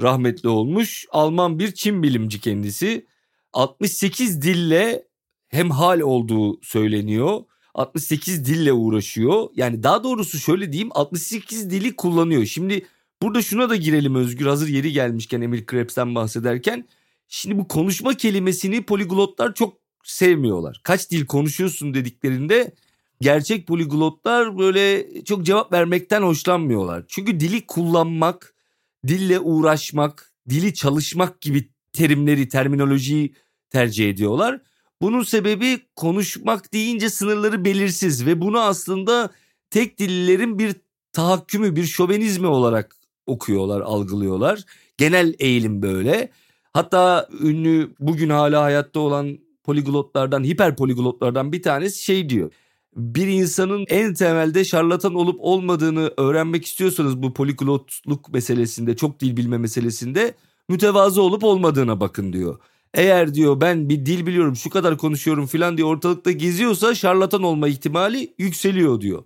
rahmetli 0.00 0.48
olmuş. 0.48 1.06
Alman 1.10 1.58
bir 1.58 1.72
Çin 1.72 2.02
bilimci 2.02 2.40
kendisi. 2.40 3.06
68 3.52 4.42
dille 4.42 5.04
hemhal 5.48 6.00
olduğu 6.00 6.62
söyleniyor. 6.62 7.40
68 7.74 8.44
dille 8.44 8.72
uğraşıyor. 8.72 9.48
Yani 9.54 9.82
daha 9.82 10.04
doğrusu 10.04 10.38
şöyle 10.38 10.72
diyeyim 10.72 10.90
68 10.94 11.70
dili 11.70 11.96
kullanıyor. 11.96 12.44
Şimdi 12.44 12.86
burada 13.22 13.42
şuna 13.42 13.70
da 13.70 13.76
girelim 13.76 14.14
Özgür 14.14 14.46
hazır 14.46 14.68
yeri 14.68 14.92
gelmişken 14.92 15.40
Emil 15.40 15.66
Krebs'ten 15.66 16.14
bahsederken. 16.14 16.88
Şimdi 17.28 17.58
bu 17.58 17.68
konuşma 17.68 18.14
kelimesini 18.14 18.82
poliglotlar 18.82 19.54
çok 19.54 19.76
sevmiyorlar. 20.04 20.80
Kaç 20.82 21.10
dil 21.10 21.26
konuşuyorsun 21.26 21.94
dediklerinde 21.94 22.74
gerçek 23.20 23.66
poliglotlar 23.66 24.58
böyle 24.58 25.06
çok 25.24 25.46
cevap 25.46 25.72
vermekten 25.72 26.22
hoşlanmıyorlar. 26.22 27.04
Çünkü 27.08 27.40
dili 27.40 27.66
kullanmak, 27.66 28.54
dille 29.06 29.40
uğraşmak, 29.40 30.32
dili 30.48 30.74
çalışmak 30.74 31.40
gibi 31.40 31.68
terimleri, 31.92 32.48
terminolojiyi 32.48 33.34
tercih 33.70 34.10
ediyorlar. 34.10 34.60
Bunun 35.02 35.22
sebebi 35.22 35.78
konuşmak 35.96 36.72
deyince 36.72 37.10
sınırları 37.10 37.64
belirsiz 37.64 38.26
ve 38.26 38.40
bunu 38.40 38.60
aslında 38.60 39.30
tek 39.70 39.98
dillilerin 39.98 40.58
bir 40.58 40.74
tahakkümü, 41.12 41.76
bir 41.76 41.84
şovenizmi 41.84 42.46
olarak 42.46 42.96
okuyorlar, 43.26 43.80
algılıyorlar. 43.80 44.64
Genel 44.96 45.34
eğilim 45.38 45.82
böyle. 45.82 46.30
Hatta 46.72 47.28
ünlü 47.40 47.94
bugün 48.00 48.30
hala 48.30 48.62
hayatta 48.62 49.00
olan 49.00 49.38
poliglotlardan, 49.64 50.44
hiper 50.44 50.76
poliglotlardan 50.76 51.52
bir 51.52 51.62
tanesi 51.62 52.04
şey 52.04 52.28
diyor. 52.28 52.52
Bir 52.96 53.26
insanın 53.26 53.84
en 53.88 54.14
temelde 54.14 54.64
şarlatan 54.64 55.14
olup 55.14 55.36
olmadığını 55.40 56.12
öğrenmek 56.16 56.64
istiyorsanız 56.64 57.22
bu 57.22 57.34
poliglotluk 57.34 58.32
meselesinde, 58.32 58.96
çok 58.96 59.20
dil 59.20 59.36
bilme 59.36 59.58
meselesinde 59.58 60.34
mütevazı 60.68 61.22
olup 61.22 61.44
olmadığına 61.44 62.00
bakın 62.00 62.32
diyor. 62.32 62.58
Eğer 62.94 63.34
diyor 63.34 63.60
ben 63.60 63.88
bir 63.88 64.06
dil 64.06 64.26
biliyorum 64.26 64.56
şu 64.56 64.70
kadar 64.70 64.98
konuşuyorum 64.98 65.46
filan 65.46 65.76
diye 65.76 65.84
ortalıkta 65.84 66.30
geziyorsa 66.30 66.94
şarlatan 66.94 67.42
olma 67.42 67.68
ihtimali 67.68 68.34
yükseliyor 68.38 69.00
diyor. 69.00 69.24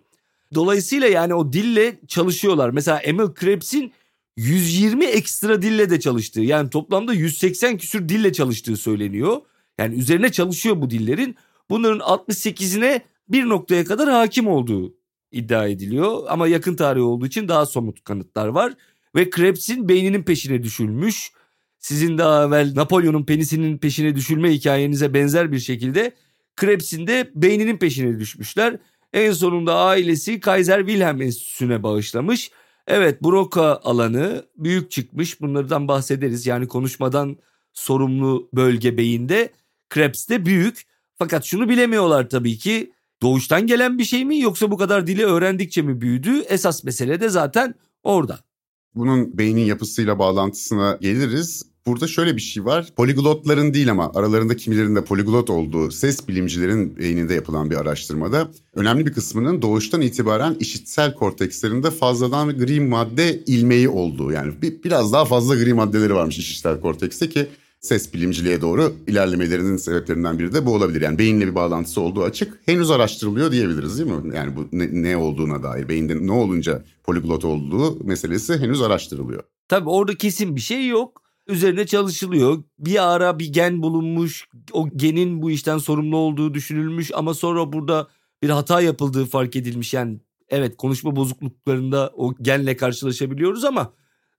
Dolayısıyla 0.54 1.08
yani 1.08 1.34
o 1.34 1.52
dille 1.52 2.00
çalışıyorlar. 2.08 2.70
Mesela 2.70 2.98
Emil 2.98 3.34
Krebs'in 3.34 3.92
120 4.37 5.04
ekstra 5.04 5.62
dille 5.62 5.90
de 5.90 6.00
çalıştığı 6.00 6.40
yani 6.40 6.70
toplamda 6.70 7.14
180 7.14 7.78
küsür 7.78 8.08
dille 8.08 8.32
çalıştığı 8.32 8.76
söyleniyor. 8.76 9.37
Yani 9.78 9.94
üzerine 9.94 10.32
çalışıyor 10.32 10.80
bu 10.80 10.90
dillerin. 10.90 11.37
Bunların 11.70 11.98
68'ine 11.98 13.00
bir 13.28 13.49
noktaya 13.49 13.85
kadar 13.85 14.08
hakim 14.08 14.49
olduğu 14.49 14.94
iddia 15.32 15.66
ediliyor. 15.66 16.23
Ama 16.28 16.49
yakın 16.49 16.76
tarih 16.76 17.02
olduğu 17.02 17.26
için 17.26 17.49
daha 17.49 17.66
somut 17.66 18.04
kanıtlar 18.04 18.49
var. 18.49 18.73
Ve 19.14 19.30
Krebs'in 19.30 19.88
beyninin 19.88 20.23
peşine 20.23 20.62
düşülmüş 20.62 21.32
sizin 21.78 22.18
daha 22.18 22.44
evvel 22.44 22.73
Napolyon'un 22.75 23.25
penisinin 23.25 23.78
peşine 23.78 24.14
düşülme 24.14 24.52
hikayenize 24.52 25.14
benzer 25.14 25.52
bir 25.52 25.58
şekilde 25.58 26.14
Krebs'in 26.56 27.06
de 27.06 27.30
beyninin 27.35 27.76
peşine 27.76 28.18
düşmüşler. 28.18 28.76
En 29.12 29.32
sonunda 29.32 29.75
ailesi 29.75 30.40
Kaiser 30.40 30.78
Wilhelm 30.78 31.23
Enstitüsü'ne 31.23 31.82
bağışlamış. 31.82 32.50
Evet 32.87 33.23
Broca 33.23 33.62
alanı 33.62 34.44
büyük 34.56 34.90
çıkmış 34.90 35.40
bunlardan 35.40 35.88
bahsederiz. 35.88 36.47
Yani 36.47 36.68
konuşmadan 36.68 37.37
sorumlu 37.73 38.49
bölge 38.54 38.97
beyinde 38.97 39.52
Krebs 39.88 40.28
de 40.28 40.47
büyük. 40.47 40.82
Fakat 41.18 41.44
şunu 41.44 41.68
bilemiyorlar 41.68 42.28
tabii 42.28 42.58
ki 42.58 42.92
doğuştan 43.22 43.66
gelen 43.66 43.98
bir 43.98 44.04
şey 44.04 44.25
mi 44.25 44.40
yoksa 44.40 44.70
bu 44.70 44.76
kadar 44.76 45.06
dili 45.06 45.25
öğrendikçe 45.25 45.82
mi 45.82 46.00
büyüdü? 46.00 46.40
Esas 46.40 46.84
mesele 46.84 47.20
de 47.20 47.28
zaten 47.28 47.75
orada. 48.02 48.38
Bunun 48.94 49.38
beynin 49.38 49.64
yapısıyla 49.64 50.18
bağlantısına 50.18 50.98
geliriz. 51.00 51.62
Burada 51.87 52.06
şöyle 52.06 52.37
bir 52.37 52.40
şey 52.40 52.64
var. 52.64 52.88
Poliglotların 52.96 53.75
değil 53.75 53.90
ama 53.90 54.12
aralarında 54.14 54.56
kimilerinde 54.56 55.04
poliglot 55.04 55.50
olduğu 55.50 55.90
ses 55.90 56.28
bilimcilerin 56.28 56.96
beyninde 56.96 57.34
yapılan 57.34 57.70
bir 57.70 57.76
araştırmada 57.76 58.48
önemli 58.75 59.06
bir 59.06 59.12
kısmının 59.12 59.62
doğuştan 59.62 60.00
itibaren 60.00 60.56
işitsel 60.60 61.14
kortekslerinde 61.14 61.90
fazladan 61.90 62.58
gri 62.58 62.80
madde 62.80 63.44
ilmeği 63.46 63.88
olduğu. 63.88 64.32
Yani 64.32 64.62
bir, 64.62 64.82
biraz 64.82 65.12
daha 65.12 65.25
fazla 65.25 65.54
gri 65.54 65.75
maddeleri 65.75 66.14
varmış 66.14 66.38
işitsel 66.38 66.80
kortekste 66.80 67.28
ki 67.28 67.46
ses 67.80 68.14
bilimciliğe 68.14 68.61
doğru 68.61 68.92
ilerlemelerinin 69.06 69.76
sebeplerinden 69.76 70.38
biri 70.38 70.54
de 70.54 70.66
bu 70.66 70.75
olabilir. 70.75 71.00
Yani 71.00 71.18
beyinle 71.18 71.47
bir 71.47 71.54
bağlantısı 71.54 72.00
olduğu 72.00 72.23
açık. 72.23 72.61
Henüz 72.66 72.90
araştırılıyor 72.90 73.52
diyebiliriz 73.52 73.99
değil 73.99 74.11
mi? 74.11 74.37
Yani 74.37 74.56
bu 74.56 74.68
ne, 74.73 75.02
ne 75.02 75.16
olduğuna 75.16 75.62
dair, 75.62 75.88
beyinde 75.88 76.26
ne 76.26 76.32
olunca 76.32 76.85
poliglot 77.02 77.44
olduğu 77.44 78.04
meselesi 78.04 78.58
henüz 78.58 78.82
araştırılıyor. 78.82 79.42
Tabii 79.68 79.88
orada 79.88 80.14
kesin 80.14 80.56
bir 80.56 80.61
şey 80.61 80.87
yok. 80.88 81.23
Üzerine 81.47 81.87
çalışılıyor. 81.87 82.62
Bir 82.78 83.14
ara 83.14 83.38
bir 83.38 83.52
gen 83.52 83.82
bulunmuş. 83.82 84.49
O 84.73 84.88
genin 84.97 85.42
bu 85.42 85.50
işten 85.50 85.78
sorumlu 85.78 86.16
olduğu 86.16 86.54
düşünülmüş 86.54 87.11
ama 87.14 87.35
sonra 87.35 87.73
burada 87.73 88.08
bir 88.42 88.50
hata 88.50 88.80
yapıldığı 88.80 89.26
fark 89.26 89.56
edilmiş. 89.56 89.94
Yani 89.94 90.20
evet 90.49 90.76
konuşma 90.76 91.16
bozukluklarında 91.16 92.12
o 92.16 92.35
genle 92.42 92.76
karşılaşabiliyoruz 92.76 93.64
ama 93.64 93.92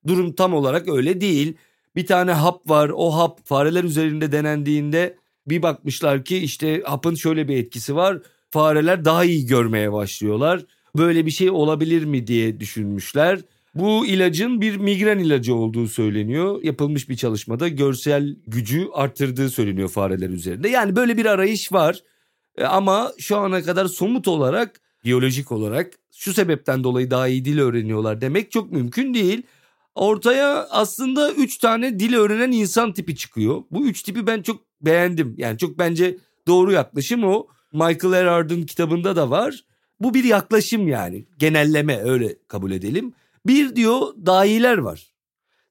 durum 0.07 0.33
tam 0.33 0.53
olarak 0.53 0.87
öyle 0.87 1.21
değil 1.21 1.57
bir 1.95 2.05
tane 2.05 2.31
hap 2.31 2.69
var. 2.69 2.91
O 2.95 3.17
hap 3.17 3.45
fareler 3.45 3.83
üzerinde 3.83 4.31
denendiğinde 4.31 5.17
bir 5.47 5.61
bakmışlar 5.61 6.23
ki 6.25 6.37
işte 6.37 6.81
hapın 6.85 7.15
şöyle 7.15 7.47
bir 7.47 7.57
etkisi 7.57 7.95
var. 7.95 8.17
Fareler 8.51 9.05
daha 9.05 9.25
iyi 9.25 9.45
görmeye 9.45 9.91
başlıyorlar. 9.91 10.65
Böyle 10.97 11.25
bir 11.25 11.31
şey 11.31 11.49
olabilir 11.49 12.05
mi 12.05 12.27
diye 12.27 12.59
düşünmüşler. 12.59 13.39
Bu 13.75 14.05
ilacın 14.05 14.61
bir 14.61 14.77
migren 14.77 15.19
ilacı 15.19 15.55
olduğu 15.55 15.87
söyleniyor. 15.87 16.63
Yapılmış 16.63 17.09
bir 17.09 17.15
çalışmada 17.17 17.67
görsel 17.67 18.35
gücü 18.47 18.87
arttırdığı 18.93 19.49
söyleniyor 19.49 19.89
fareler 19.89 20.29
üzerinde. 20.29 20.69
Yani 20.69 20.95
böyle 20.95 21.17
bir 21.17 21.25
arayış 21.25 21.73
var. 21.73 22.03
E, 22.57 22.63
ama 22.63 23.11
şu 23.19 23.37
ana 23.37 23.61
kadar 23.61 23.85
somut 23.85 24.27
olarak, 24.27 24.81
biyolojik 25.05 25.51
olarak 25.51 25.93
şu 26.15 26.33
sebepten 26.33 26.83
dolayı 26.83 27.11
daha 27.11 27.27
iyi 27.27 27.45
dil 27.45 27.59
öğreniyorlar 27.59 28.21
demek 28.21 28.51
çok 28.51 28.71
mümkün 28.71 29.13
değil. 29.13 29.43
Ortaya 29.99 30.67
aslında 30.69 31.31
üç 31.31 31.57
tane 31.57 31.99
dil 31.99 32.13
öğrenen 32.13 32.51
insan 32.51 32.93
tipi 32.93 33.15
çıkıyor. 33.15 33.63
Bu 33.71 33.85
üç 33.85 34.03
tipi 34.03 34.27
ben 34.27 34.41
çok 34.41 34.61
beğendim. 34.81 35.35
Yani 35.37 35.57
çok 35.57 35.79
bence 35.79 36.17
doğru 36.47 36.71
yaklaşım 36.71 37.23
o. 37.23 37.47
Michael 37.73 38.13
Erhard'ın 38.13 38.63
kitabında 38.63 39.15
da 39.15 39.29
var. 39.29 39.65
Bu 39.99 40.13
bir 40.13 40.23
yaklaşım 40.23 40.87
yani. 40.87 41.25
Genelleme 41.37 42.01
öyle 42.03 42.35
kabul 42.47 42.71
edelim. 42.71 43.13
Bir 43.45 43.75
diyor 43.75 44.01
dahiler 44.25 44.77
var. 44.77 45.13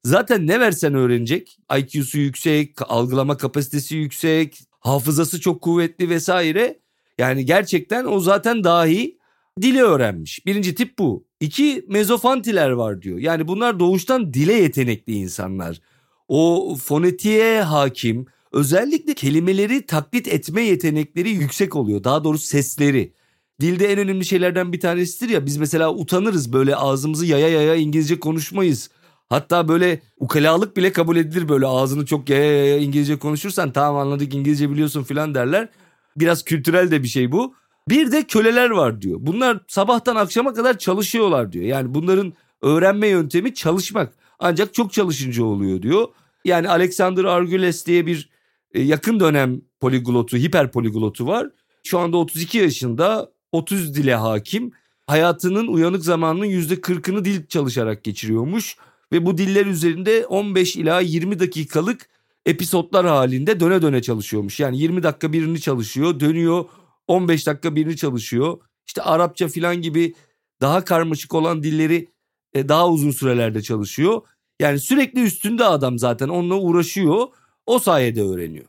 Zaten 0.05 0.47
ne 0.47 0.61
versen 0.61 0.95
öğrenecek. 0.95 1.59
IQ'su 1.79 2.19
yüksek, 2.19 2.77
algılama 2.89 3.37
kapasitesi 3.37 3.97
yüksek, 3.97 4.61
hafızası 4.81 5.41
çok 5.41 5.63
kuvvetli 5.63 6.11
vesaire. 6.11 6.81
Yani 7.19 7.45
gerçekten 7.45 8.05
o 8.05 8.21
zaten 8.21 8.65
dahi 8.65 9.19
dili 9.61 9.83
öğrenmiş. 9.83 10.47
Birinci 10.47 10.75
tip 10.75 10.99
bu. 10.99 11.28
İki 11.41 11.85
mezofantiler 11.89 12.71
var 12.71 13.03
diyor. 13.03 13.19
Yani 13.19 13.49
bunlar 13.49 13.81
doğuştan 13.81 14.35
dile 14.35 14.53
yetenekli 14.53 15.13
insanlar. 15.13 15.81
O 16.29 16.77
fonetiğe 16.83 17.63
hakim, 17.63 18.27
özellikle 18.53 19.15
kelimeleri 19.15 19.87
taklit 19.87 20.29
etme 20.29 20.63
yetenekleri 20.63 21.31
yüksek 21.31 21.77
oluyor. 21.77 22.05
Daha 22.05 22.25
doğrusu 22.25 22.47
sesleri. 22.47 23.13
Dilde 23.61 23.93
en 23.93 23.99
önemli 23.99 24.25
şeylerden 24.25 24.73
bir 24.73 24.81
tanesidir 24.81 25.33
ya 25.33 25.47
biz 25.47 25.57
mesela 25.57 25.95
utanırız 25.95 26.53
böyle 26.53 26.77
ağzımızı 26.77 27.27
yaya 27.27 27.49
yaya 27.49 27.75
İngilizce 27.75 28.21
konuşmayız. 28.21 28.91
Hatta 29.29 29.69
böyle 29.69 30.01
ukalalık 30.19 30.77
bile 30.77 30.93
kabul 30.93 31.17
edilir 31.17 31.49
böyle 31.49 31.67
ağzını 31.67 32.07
çok 32.07 32.29
yaya 32.29 32.55
yaya 32.55 32.79
İngilizce 32.79 33.19
konuşursan 33.19 33.73
tamam 33.73 33.97
anladık 33.97 34.35
İngilizce 34.35 34.71
biliyorsun 34.71 35.03
filan 35.03 35.35
derler. 35.35 35.69
Biraz 36.17 36.45
kültürel 36.45 36.91
de 36.91 37.03
bir 37.03 37.09
şey 37.09 37.33
bu. 37.33 37.55
Bir 37.91 38.13
de 38.13 38.23
köleler 38.23 38.71
var 38.71 39.03
diyor. 39.03 39.19
Bunlar 39.21 39.61
sabahtan 39.69 40.17
akşama 40.17 40.55
kadar 40.55 40.79
çalışıyorlar 40.79 41.53
diyor. 41.53 41.65
Yani 41.65 41.95
bunların 41.95 42.33
öğrenme 42.63 43.09
yöntemi 43.09 43.55
çalışmak. 43.55 44.13
Ancak 44.39 44.75
çok 44.75 44.93
çalışınca 44.93 45.45
oluyor 45.45 45.83
diyor. 45.83 46.09
Yani 46.45 46.69
Alexander 46.69 47.25
Arguelles 47.25 47.87
diye 47.87 48.07
bir 48.07 48.31
e, 48.75 48.83
yakın 48.83 49.21
dönem 49.21 49.61
poliglotu, 49.81 50.37
hiper 50.37 50.73
poliglotu 50.73 51.27
var. 51.27 51.51
Şu 51.85 51.99
anda 51.99 52.17
32 52.17 52.59
yaşında 52.59 53.33
30 53.53 53.95
dile 53.95 54.15
hakim. 54.15 54.73
Hayatının 55.07 55.67
uyanık 55.67 56.05
zamanının 56.05 56.47
%40'ını 56.47 57.25
dil 57.25 57.47
çalışarak 57.47 58.05
geçiriyormuş. 58.05 58.77
Ve 59.13 59.27
bu 59.27 59.39
diller 59.39 59.67
üzerinde 59.67 60.27
15 60.27 60.77
ila 60.77 61.01
20 61.01 61.41
dakikalık 61.41 62.09
episodlar 62.47 63.07
halinde 63.07 63.61
döne 63.61 63.83
döne 63.83 64.03
çalışıyormuş. 64.03 64.61
Yani 64.61 64.79
20 64.79 65.03
dakika 65.03 65.33
birini 65.33 65.61
çalışıyor, 65.61 66.21
dönüyor 66.21 66.65
15 67.09 67.47
dakika 67.47 67.77
birini 67.77 67.97
çalışıyor. 67.97 68.59
İşte 68.87 69.03
Arapça 69.03 69.49
filan 69.49 69.77
gibi 69.83 70.15
daha 70.61 70.85
karmaşık 70.85 71.35
olan 71.35 71.63
dilleri 71.63 72.09
e, 72.55 72.69
daha 72.69 72.89
uzun 72.89 73.11
sürelerde 73.11 73.63
çalışıyor. 73.63 74.23
Yani 74.61 74.81
sürekli 74.81 75.23
üstünde 75.23 75.65
adam 75.65 75.99
zaten 75.99 76.29
onunla 76.29 76.55
uğraşıyor. 76.55 77.27
O 77.67 77.79
sayede 77.79 78.23
öğreniyor. 78.23 78.65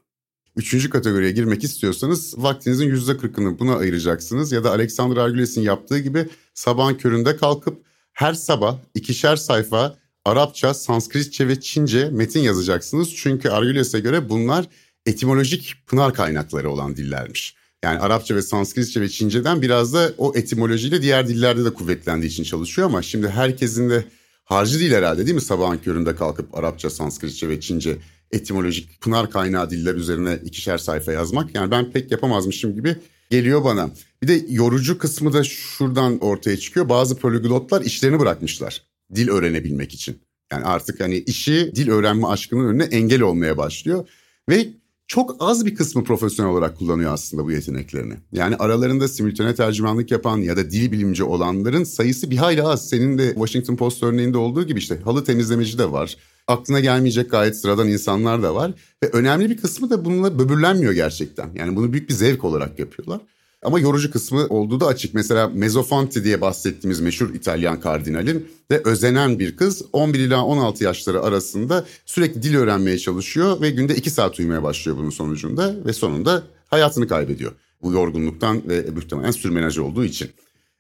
Üçüncü 0.56 0.90
kategoriye 0.90 1.32
girmek 1.32 1.64
istiyorsanız 1.64 2.34
vaktinizin 2.38 2.88
yüzde 2.88 3.18
kırkını 3.18 3.60
buna 3.60 3.76
ayıracaksınız. 3.76 4.52
Ya 4.52 4.64
da 4.64 4.72
Alexander 4.72 5.18
Arguelles'in 5.18 5.62
yaptığı 5.62 6.00
gibi 6.00 6.30
sabahın 6.54 6.96
köründe 6.96 7.38
kalkıp 7.38 7.84
her 8.14 8.34
sabah 8.34 8.78
ikişer 8.96 9.36
sayfa 9.36 9.96
Arapça, 10.26 10.74
Sanskritçe 10.74 11.48
ve 11.48 11.60
Çince 11.60 12.10
metin 12.10 12.40
yazacaksınız. 12.40 13.16
Çünkü 13.16 13.50
Arguelles'e 13.50 14.00
göre 14.00 14.30
bunlar 14.30 14.66
etimolojik 15.06 15.76
pınar 15.88 16.14
kaynakları 16.14 16.70
olan 16.70 16.96
dillermiş. 16.96 17.56
Yani 17.84 18.00
Arapça 18.00 18.36
ve 18.36 18.42
Sanskritçe 18.42 19.02
ve 19.02 19.10
Çince'den 19.10 19.62
biraz 19.62 19.94
da 19.94 20.14
o 20.18 20.34
etimolojiyle 20.36 21.02
diğer 21.02 21.28
dillerde 21.28 21.66
de 21.66 21.74
kuvvetlendiği 21.74 22.32
için 22.32 22.44
çalışıyor 22.44 22.88
ama 22.88 23.02
şimdi 23.02 23.30
herkesin 23.30 23.90
de 23.90 24.04
harcı 24.46 24.80
değil 24.80 24.92
herhalde 24.92 25.26
değil 25.26 25.36
mi 25.36 25.42
sabahın 25.42 25.78
köründe 25.78 26.16
kalkıp 26.16 26.58
Arapça, 26.58 26.90
Sanskritçe 26.90 27.50
ve 27.50 27.60
Çince 27.60 27.98
etimolojik 28.32 29.02
pınar 29.02 29.32
kaynağı 29.32 29.70
diller 29.70 29.96
üzerine 29.96 30.40
ikişer 30.46 30.78
sayfa 30.78 31.12
yazmak. 31.12 31.56
Yani 31.56 31.72
ben 31.72 31.92
pek 31.92 32.12
yapamazmışım 32.12 32.76
gibi 32.76 32.96
geliyor 33.30 33.64
bana. 33.64 33.90
Bir 34.22 34.28
de 34.28 34.46
yorucu 34.50 34.98
kısmı 34.98 35.34
da 35.34 35.44
şuradan 35.44 36.20
ortaya 36.20 36.58
çıkıyor. 36.58 36.90
Bazı 36.90 37.16
poliglotlar 37.16 37.82
işlerini 37.82 38.20
bırakmışlar 38.20 38.84
dil 39.16 39.30
öğrenebilmek 39.30 39.94
için. 39.94 40.22
Yani 40.52 40.66
artık 40.66 41.00
hani 41.00 41.18
işi 41.18 41.72
dil 41.76 41.90
öğrenme 41.90 42.28
aşkının 42.28 42.68
önüne 42.68 42.84
engel 42.84 43.22
olmaya 43.22 43.58
başlıyor. 43.58 44.08
Ve 44.50 44.68
çok 45.10 45.36
az 45.40 45.66
bir 45.66 45.76
kısmı 45.76 46.04
profesyonel 46.04 46.52
olarak 46.52 46.78
kullanıyor 46.78 47.14
aslında 47.14 47.46
bu 47.46 47.52
yeteneklerini. 47.52 48.14
Yani 48.32 48.56
aralarında 48.56 49.08
simültane 49.08 49.56
tercümanlık 49.56 50.12
yapan 50.12 50.38
ya 50.38 50.58
da 50.58 50.72
dil 50.72 50.92
bilimci 50.92 51.24
olanların 51.24 51.84
sayısı 51.84 52.32
bir 52.32 52.38
hayli 52.38 52.64
az. 52.64 52.90
Senin 52.90 53.18
de 53.18 53.34
Washington 53.34 53.76
Post 53.76 54.04
örneğinde 54.04 54.38
olduğu 54.38 54.64
gibi 54.64 54.80
işte 54.80 55.00
halı 55.04 55.24
temizlemeci 55.24 55.78
de 55.78 55.92
var. 55.92 56.18
Aklına 56.48 56.80
gelmeyecek 56.80 57.32
gayet 57.32 57.58
sıradan 57.58 57.88
insanlar 57.88 58.44
da 58.44 58.56
var. 58.56 58.72
Ve 59.04 59.10
önemli 59.10 59.50
bir 59.50 59.58
kısmı 59.58 59.90
da 59.90 60.06
bununla 60.06 60.40
böbürlenmiyor 60.40 60.94
gerçekten. 60.94 61.50
Yani 61.56 61.76
bunu 61.76 61.94
büyük 61.94 62.10
bir 62.10 62.14
zevk 62.14 62.44
olarak 62.44 62.80
yapıyorlar. 62.80 63.22
Ama 63.64 63.80
yorucu 63.80 64.12
kısmı 64.12 64.48
olduğu 64.48 64.80
da 64.80 64.88
açık. 64.88 65.14
Mesela 65.14 65.48
Mezzofanti 65.48 66.24
diye 66.24 66.42
bahsettiğimiz 66.42 67.00
meşhur 67.00 67.34
İtalyan 67.34 67.80
kardinalin 67.80 68.48
ve 68.72 68.82
özenen 68.86 69.40
bir 69.40 69.58
kız 69.58 69.84
11 69.94 70.20
ila 70.20 70.46
16 70.46 70.84
yaşları 70.84 71.22
arasında 71.22 71.86
sürekli 72.06 72.44
dil 72.44 72.56
öğrenmeye 72.56 72.98
çalışıyor 72.98 73.62
ve 73.62 73.70
günde 73.70 73.96
2 73.96 74.10
saat 74.10 74.40
uyumaya 74.40 74.64
başlıyor 74.64 74.98
bunun 74.98 75.10
sonucunda 75.10 75.76
ve 75.86 75.94
sonunda 75.94 76.44
hayatını 76.68 77.08
kaybediyor. 77.08 77.52
Bu 77.82 77.94
yorgunluktan 77.94 78.70
ve 78.70 78.86
muhtemelen 78.96 79.32
sürmenaj 79.32 79.78
olduğu 79.78 80.06
için. 80.06 80.32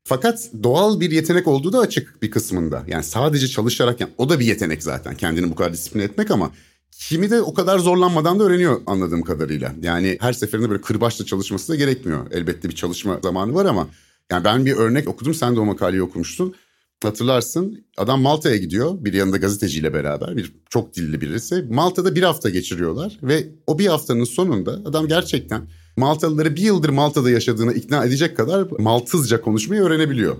Fakat 0.03 0.49
doğal 0.63 0.99
bir 0.99 1.11
yetenek 1.11 1.47
olduğu 1.47 1.73
da 1.73 1.79
açık 1.79 2.21
bir 2.21 2.31
kısmında. 2.31 2.83
Yani 2.87 3.03
sadece 3.03 3.47
çalışarak 3.47 3.99
yani 4.01 4.11
o 4.17 4.29
da 4.29 4.39
bir 4.39 4.45
yetenek 4.45 4.83
zaten 4.83 5.15
kendini 5.15 5.51
bu 5.51 5.55
kadar 5.55 5.73
disiplin 5.73 6.01
etmek 6.01 6.31
ama 6.31 6.51
Kimi 6.91 7.29
de 7.29 7.41
o 7.41 7.53
kadar 7.53 7.79
zorlanmadan 7.79 8.39
da 8.39 8.43
öğreniyor 8.43 8.81
anladığım 8.85 9.21
kadarıyla. 9.21 9.73
Yani 9.81 10.17
her 10.21 10.33
seferinde 10.33 10.69
böyle 10.69 10.81
kırbaçla 10.81 11.25
çalışması 11.25 11.71
da 11.71 11.75
gerekmiyor. 11.75 12.31
Elbette 12.31 12.69
bir 12.69 12.75
çalışma 12.75 13.19
zamanı 13.23 13.53
var 13.53 13.65
ama 13.65 13.87
yani 14.31 14.43
ben 14.43 14.65
bir 14.65 14.75
örnek 14.75 15.07
okudum. 15.07 15.33
Sen 15.33 15.55
de 15.55 15.59
o 15.59 15.65
makaleyi 15.65 16.03
okumuştun. 16.03 16.55
Hatırlarsın 17.03 17.85
adam 17.97 18.21
Malta'ya 18.21 18.57
gidiyor 18.57 19.05
bir 19.05 19.13
yanında 19.13 19.37
gazeteciyle 19.37 19.93
beraber 19.93 20.37
bir 20.37 20.53
çok 20.69 20.95
dilli 20.95 21.21
birisi. 21.21 21.65
Malta'da 21.69 22.15
bir 22.15 22.23
hafta 22.23 22.49
geçiriyorlar 22.49 23.19
ve 23.23 23.47
o 23.67 23.79
bir 23.79 23.87
haftanın 23.87 24.23
sonunda 24.23 24.71
adam 24.71 25.07
gerçekten 25.07 25.61
Maltalıları 25.97 26.55
bir 26.55 26.61
yıldır 26.61 26.89
Malta'da 26.89 27.29
yaşadığına 27.29 27.73
ikna 27.73 28.05
edecek 28.05 28.37
kadar 28.37 28.67
Maltızca 28.79 29.41
konuşmayı 29.41 29.81
öğrenebiliyor. 29.81 30.37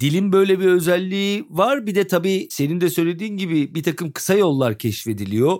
Dilin 0.00 0.32
böyle 0.32 0.60
bir 0.60 0.66
özelliği 0.66 1.46
var 1.50 1.86
bir 1.86 1.94
de 1.94 2.06
tabii 2.06 2.48
senin 2.50 2.80
de 2.80 2.90
söylediğin 2.90 3.36
gibi 3.36 3.74
bir 3.74 3.82
takım 3.82 4.12
kısa 4.12 4.34
yollar 4.34 4.78
keşfediliyor. 4.78 5.56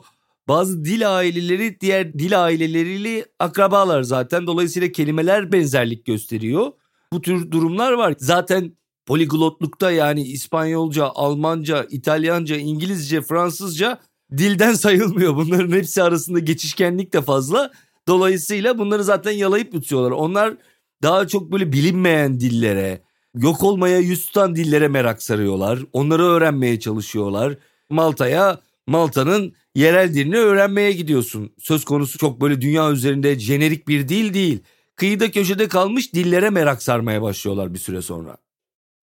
Bazı 0.48 0.84
dil 0.84 1.16
aileleri 1.16 1.80
diğer 1.80 2.12
dil 2.12 2.44
aileleriyle 2.44 3.24
akrabalar 3.38 4.02
zaten. 4.02 4.46
Dolayısıyla 4.46 4.92
kelimeler 4.92 5.52
benzerlik 5.52 6.04
gösteriyor. 6.04 6.72
Bu 7.12 7.20
tür 7.20 7.50
durumlar 7.50 7.92
var. 7.92 8.14
Zaten 8.18 8.76
poliglotlukta 9.06 9.90
yani 9.90 10.22
İspanyolca, 10.22 11.04
Almanca, 11.04 11.86
İtalyanca, 11.90 12.56
İngilizce, 12.56 13.22
Fransızca 13.22 13.98
dilden 14.36 14.72
sayılmıyor. 14.84 15.36
Bunların 15.36 15.72
hepsi 15.76 16.02
arasında 16.02 16.38
geçişkenlik 16.38 17.12
de 17.12 17.22
fazla. 17.22 17.70
Dolayısıyla 18.08 18.78
bunları 18.78 19.04
zaten 19.04 19.32
yalayıp 19.32 19.74
yutuyorlar. 19.74 20.10
Onlar 20.10 20.56
daha 21.02 21.28
çok 21.28 21.52
böyle 21.52 21.72
bilinmeyen 21.72 22.40
dillere, 22.40 23.02
yok 23.34 23.62
olmaya 23.62 23.98
yüz 23.98 24.26
tutan 24.26 24.56
dillere 24.56 24.88
merak 24.88 25.22
sarıyorlar. 25.22 25.78
Onları 25.92 26.22
öğrenmeye 26.22 26.80
çalışıyorlar. 26.80 27.56
Malta'ya 27.90 28.60
Malta'nın 28.86 29.54
yerel 29.78 30.14
dilini 30.14 30.36
öğrenmeye 30.36 30.92
gidiyorsun. 30.92 31.50
Söz 31.58 31.84
konusu 31.84 32.18
çok 32.18 32.40
böyle 32.40 32.60
dünya 32.60 32.92
üzerinde 32.92 33.38
jenerik 33.38 33.88
bir 33.88 34.08
dil 34.08 34.34
değil. 34.34 34.58
Kıyıda 34.96 35.30
köşede 35.30 35.68
kalmış 35.68 36.14
dillere 36.14 36.50
merak 36.50 36.82
sarmaya 36.82 37.22
başlıyorlar 37.22 37.74
bir 37.74 37.78
süre 37.78 38.02
sonra. 38.02 38.36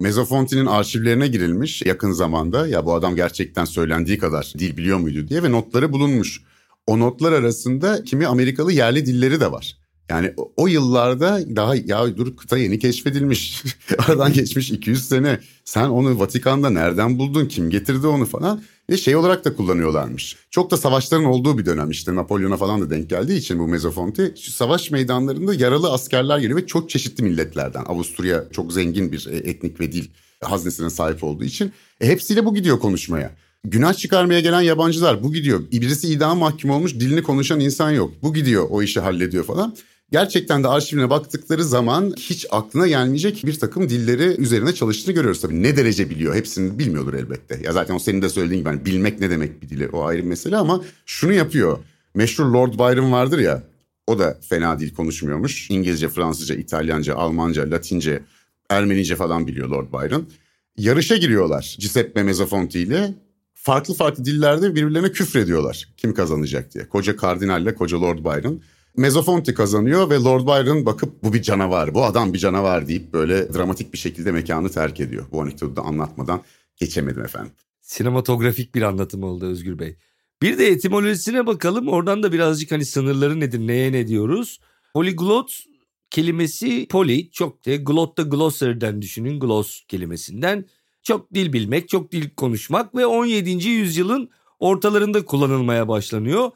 Mezofonti'nin 0.01 0.65
arşivlerine 0.65 1.27
girilmiş 1.27 1.82
yakın 1.82 2.12
zamanda. 2.12 2.67
Ya 2.67 2.86
bu 2.86 2.94
adam 2.94 3.15
gerçekten 3.15 3.65
söylendiği 3.65 4.17
kadar 4.17 4.53
dil 4.58 4.77
biliyor 4.77 4.98
muydu 4.98 5.27
diye 5.27 5.44
ve 5.44 5.51
notları 5.51 5.91
bulunmuş. 5.91 6.41
O 6.88 7.00
notlar 7.00 7.32
arasında 7.32 8.03
kimi 8.03 8.27
Amerikalı 8.27 8.72
yerli 8.72 9.05
dilleri 9.05 9.39
de 9.39 9.51
var. 9.51 9.77
Yani 10.09 10.33
o 10.57 10.67
yıllarda 10.67 11.55
daha 11.55 11.75
ya 11.75 12.17
dur 12.17 12.38
kıta 12.38 12.57
yeni 12.57 12.79
keşfedilmiş. 12.79 13.63
Aradan 13.97 14.33
geçmiş 14.33 14.71
200 14.71 15.07
sene. 15.07 15.39
Sen 15.65 15.89
onu 15.89 16.19
Vatikan'da 16.19 16.69
nereden 16.69 17.19
buldun? 17.19 17.45
Kim 17.45 17.69
getirdi 17.69 18.07
onu 18.07 18.25
falan? 18.25 18.62
Ve 18.89 18.97
şey 18.97 19.15
olarak 19.15 19.45
da 19.45 19.55
kullanıyorlarmış. 19.55 20.35
Çok 20.51 20.71
da 20.71 20.77
savaşların 20.77 21.25
olduğu 21.25 21.57
bir 21.57 21.65
dönem 21.65 21.89
işte 21.89 22.15
Napolyon'a 22.15 22.57
falan 22.57 22.81
da 22.81 22.89
denk 22.89 23.09
geldiği 23.09 23.38
için 23.38 23.59
bu 23.59 23.67
Mezofonti. 23.67 24.33
Şu 24.41 24.51
savaş 24.51 24.91
meydanlarında 24.91 25.53
yaralı 25.53 25.91
askerler 25.91 26.39
geliyor 26.39 26.59
ve 26.59 26.65
çok 26.65 26.89
çeşitli 26.89 27.24
milletlerden. 27.24 27.83
Avusturya 27.85 28.43
çok 28.51 28.74
zengin 28.74 29.12
bir 29.12 29.27
e, 29.31 29.35
etnik 29.35 29.79
ve 29.79 29.91
dil 29.91 30.07
haznesine 30.43 30.89
sahip 30.89 31.24
olduğu 31.24 31.43
için. 31.43 31.71
E, 32.01 32.07
hepsiyle 32.07 32.45
bu 32.45 32.55
gidiyor 32.55 32.79
konuşmaya. 32.79 33.31
Günah 33.63 33.93
çıkarmaya 33.93 34.39
gelen 34.39 34.62
yabancılar 34.62 35.24
bu 35.24 35.33
gidiyor. 35.33 35.62
Birisi 35.71 36.07
idam 36.07 36.38
mahkum 36.38 36.69
olmuş 36.69 36.93
dilini 36.93 37.24
konuşan 37.24 37.59
insan 37.59 37.91
yok. 37.91 38.13
Bu 38.21 38.33
gidiyor 38.33 38.67
o 38.69 38.81
işi 38.81 39.00
hallediyor 39.00 39.43
falan 39.43 39.75
gerçekten 40.12 40.63
de 40.63 40.67
arşivine 40.67 41.09
baktıkları 41.09 41.63
zaman 41.63 42.13
hiç 42.17 42.45
aklına 42.51 42.88
gelmeyecek 42.88 43.41
bir 43.45 43.59
takım 43.59 43.89
dilleri 43.89 44.41
üzerine 44.41 44.74
çalıştığını 44.74 45.15
görüyoruz. 45.15 45.41
Tabii 45.41 45.63
ne 45.63 45.77
derece 45.77 46.09
biliyor 46.09 46.35
hepsini 46.35 46.79
bilmiyordur 46.79 47.13
elbette. 47.13 47.59
Ya 47.63 47.71
zaten 47.71 47.95
o 47.95 48.00
senin 48.00 48.21
de 48.21 48.29
söylediğin 48.29 48.59
gibi 48.59 48.69
hani 48.69 48.85
bilmek 48.85 49.19
ne 49.19 49.29
demek 49.29 49.62
bir 49.62 49.69
dili 49.69 49.89
o 49.89 50.03
ayrı 50.03 50.24
bir 50.24 50.27
mesele 50.27 50.57
ama 50.57 50.81
şunu 51.05 51.33
yapıyor. 51.33 51.77
Meşhur 52.15 52.45
Lord 52.45 52.74
Byron 52.74 53.12
vardır 53.12 53.39
ya 53.39 53.63
o 54.07 54.19
da 54.19 54.38
fena 54.50 54.79
dil 54.79 54.93
konuşmuyormuş. 54.95 55.69
İngilizce, 55.69 56.09
Fransızca, 56.09 56.55
İtalyanca, 56.55 57.15
Almanca, 57.15 57.71
Latince, 57.71 58.21
Ermenice 58.69 59.15
falan 59.15 59.47
biliyor 59.47 59.69
Lord 59.69 59.88
Byron. 59.93 60.29
Yarışa 60.77 61.15
giriyorlar 61.17 61.77
Giuseppe 61.79 62.24
Mezzofonti 62.24 62.79
ile. 62.79 63.13
Farklı 63.53 63.93
farklı 63.93 64.25
dillerde 64.25 64.75
birbirlerine 64.75 65.12
küfrediyorlar. 65.12 65.89
Kim 65.97 66.13
kazanacak 66.13 66.74
diye. 66.74 66.89
Koca 66.89 67.15
kardinalle 67.15 67.75
koca 67.75 68.01
Lord 68.01 68.19
Byron. 68.19 68.62
Mezofonti 68.97 69.53
kazanıyor 69.53 70.09
ve 70.09 70.15
Lord 70.15 70.41
Byron 70.41 70.85
bakıp 70.85 71.23
bu 71.23 71.33
bir 71.33 71.41
canavar, 71.41 71.93
bu 71.93 72.05
adam 72.05 72.33
bir 72.33 72.39
canavar 72.39 72.87
deyip 72.87 73.13
böyle 73.13 73.53
dramatik 73.53 73.93
bir 73.93 73.97
şekilde 73.97 74.31
mekanı 74.31 74.69
terk 74.69 74.99
ediyor. 74.99 75.25
Bu 75.31 75.41
anekdotu 75.41 75.75
da 75.75 75.81
anlatmadan 75.81 76.41
geçemedim 76.77 77.21
efendim. 77.21 77.51
Sinematografik 77.81 78.75
bir 78.75 78.81
anlatım 78.81 79.23
oldu 79.23 79.45
Özgür 79.45 79.79
Bey. 79.79 79.97
Bir 80.41 80.57
de 80.57 80.67
etimolojisine 80.67 81.45
bakalım. 81.45 81.87
Oradan 81.87 82.23
da 82.23 82.31
birazcık 82.31 82.71
hani 82.71 82.85
sınırları 82.85 83.39
nedir, 83.39 83.59
neye 83.59 83.91
ne 83.91 84.07
diyoruz? 84.07 84.59
Poliglot 84.93 85.63
kelimesi 86.09 86.87
poli 86.87 87.31
çok 87.31 87.65
de 87.65 87.77
glot 87.77 88.17
da 88.17 88.22
glossary'den 88.22 89.01
düşünün 89.01 89.39
gloss 89.39 89.81
kelimesinden. 89.87 90.65
Çok 91.03 91.33
dil 91.33 91.53
bilmek, 91.53 91.89
çok 91.89 92.11
dil 92.11 92.29
konuşmak 92.29 92.96
ve 92.96 93.05
17. 93.05 93.67
yüzyılın 93.67 94.29
ortalarında 94.59 95.25
kullanılmaya 95.25 95.87
başlanıyor. 95.87 96.51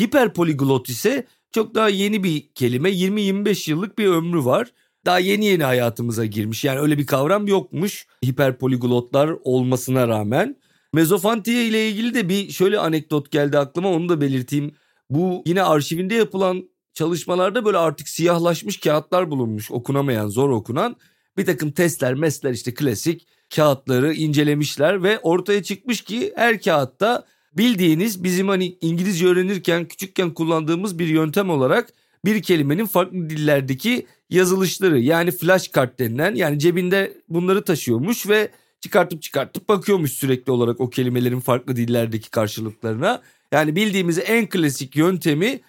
Hiperpoliglot 0.00 0.88
ise 0.88 1.26
çok 1.52 1.74
daha 1.74 1.88
yeni 1.88 2.24
bir 2.24 2.52
kelime 2.54 2.90
20-25 2.90 3.70
yıllık 3.70 3.98
bir 3.98 4.06
ömrü 4.06 4.44
var. 4.44 4.72
Daha 5.06 5.18
yeni 5.18 5.44
yeni 5.44 5.64
hayatımıza 5.64 6.24
girmiş 6.24 6.64
yani 6.64 6.80
öyle 6.80 6.98
bir 6.98 7.06
kavram 7.06 7.46
yokmuş 7.46 8.06
hiperpoliglotlar 8.26 9.36
olmasına 9.44 10.08
rağmen. 10.08 10.56
Mezofantiye 10.92 11.66
ile 11.66 11.88
ilgili 11.88 12.14
de 12.14 12.28
bir 12.28 12.50
şöyle 12.50 12.78
anekdot 12.78 13.30
geldi 13.30 13.58
aklıma 13.58 13.88
onu 13.88 14.08
da 14.08 14.20
belirteyim. 14.20 14.74
Bu 15.10 15.42
yine 15.46 15.62
arşivinde 15.62 16.14
yapılan 16.14 16.70
çalışmalarda 16.94 17.64
böyle 17.64 17.78
artık 17.78 18.08
siyahlaşmış 18.08 18.80
kağıtlar 18.80 19.30
bulunmuş 19.30 19.70
okunamayan 19.70 20.28
zor 20.28 20.50
okunan. 20.50 20.96
Bir 21.36 21.46
takım 21.46 21.70
testler 21.70 22.14
mesler 22.14 22.52
işte 22.52 22.74
klasik 22.74 23.28
kağıtları 23.56 24.14
incelemişler 24.14 25.02
ve 25.02 25.18
ortaya 25.18 25.62
çıkmış 25.62 26.00
ki 26.00 26.32
her 26.36 26.60
kağıtta 26.60 27.26
bildiğiniz 27.52 28.24
bizim 28.24 28.48
hani 28.48 28.76
İngilizce 28.80 29.26
öğrenirken 29.26 29.84
küçükken 29.84 30.30
kullandığımız 30.30 30.98
bir 30.98 31.06
yöntem 31.06 31.50
olarak 31.50 31.92
bir 32.24 32.42
kelimenin 32.42 32.86
farklı 32.86 33.30
dillerdeki 33.30 34.06
yazılışları 34.30 35.00
yani 35.00 35.30
flash 35.30 35.68
kart 35.68 35.98
denilen 35.98 36.34
yani 36.34 36.58
cebinde 36.58 37.12
bunları 37.28 37.64
taşıyormuş 37.64 38.28
ve 38.28 38.50
çıkartıp 38.80 39.22
çıkartıp 39.22 39.68
bakıyormuş 39.68 40.12
sürekli 40.12 40.52
olarak 40.52 40.80
o 40.80 40.90
kelimelerin 40.90 41.40
farklı 41.40 41.76
dillerdeki 41.76 42.30
karşılıklarına. 42.30 43.22
Yani 43.52 43.76
bildiğimiz 43.76 44.18
en 44.18 44.48
klasik 44.48 44.96
yöntemi 44.96 45.60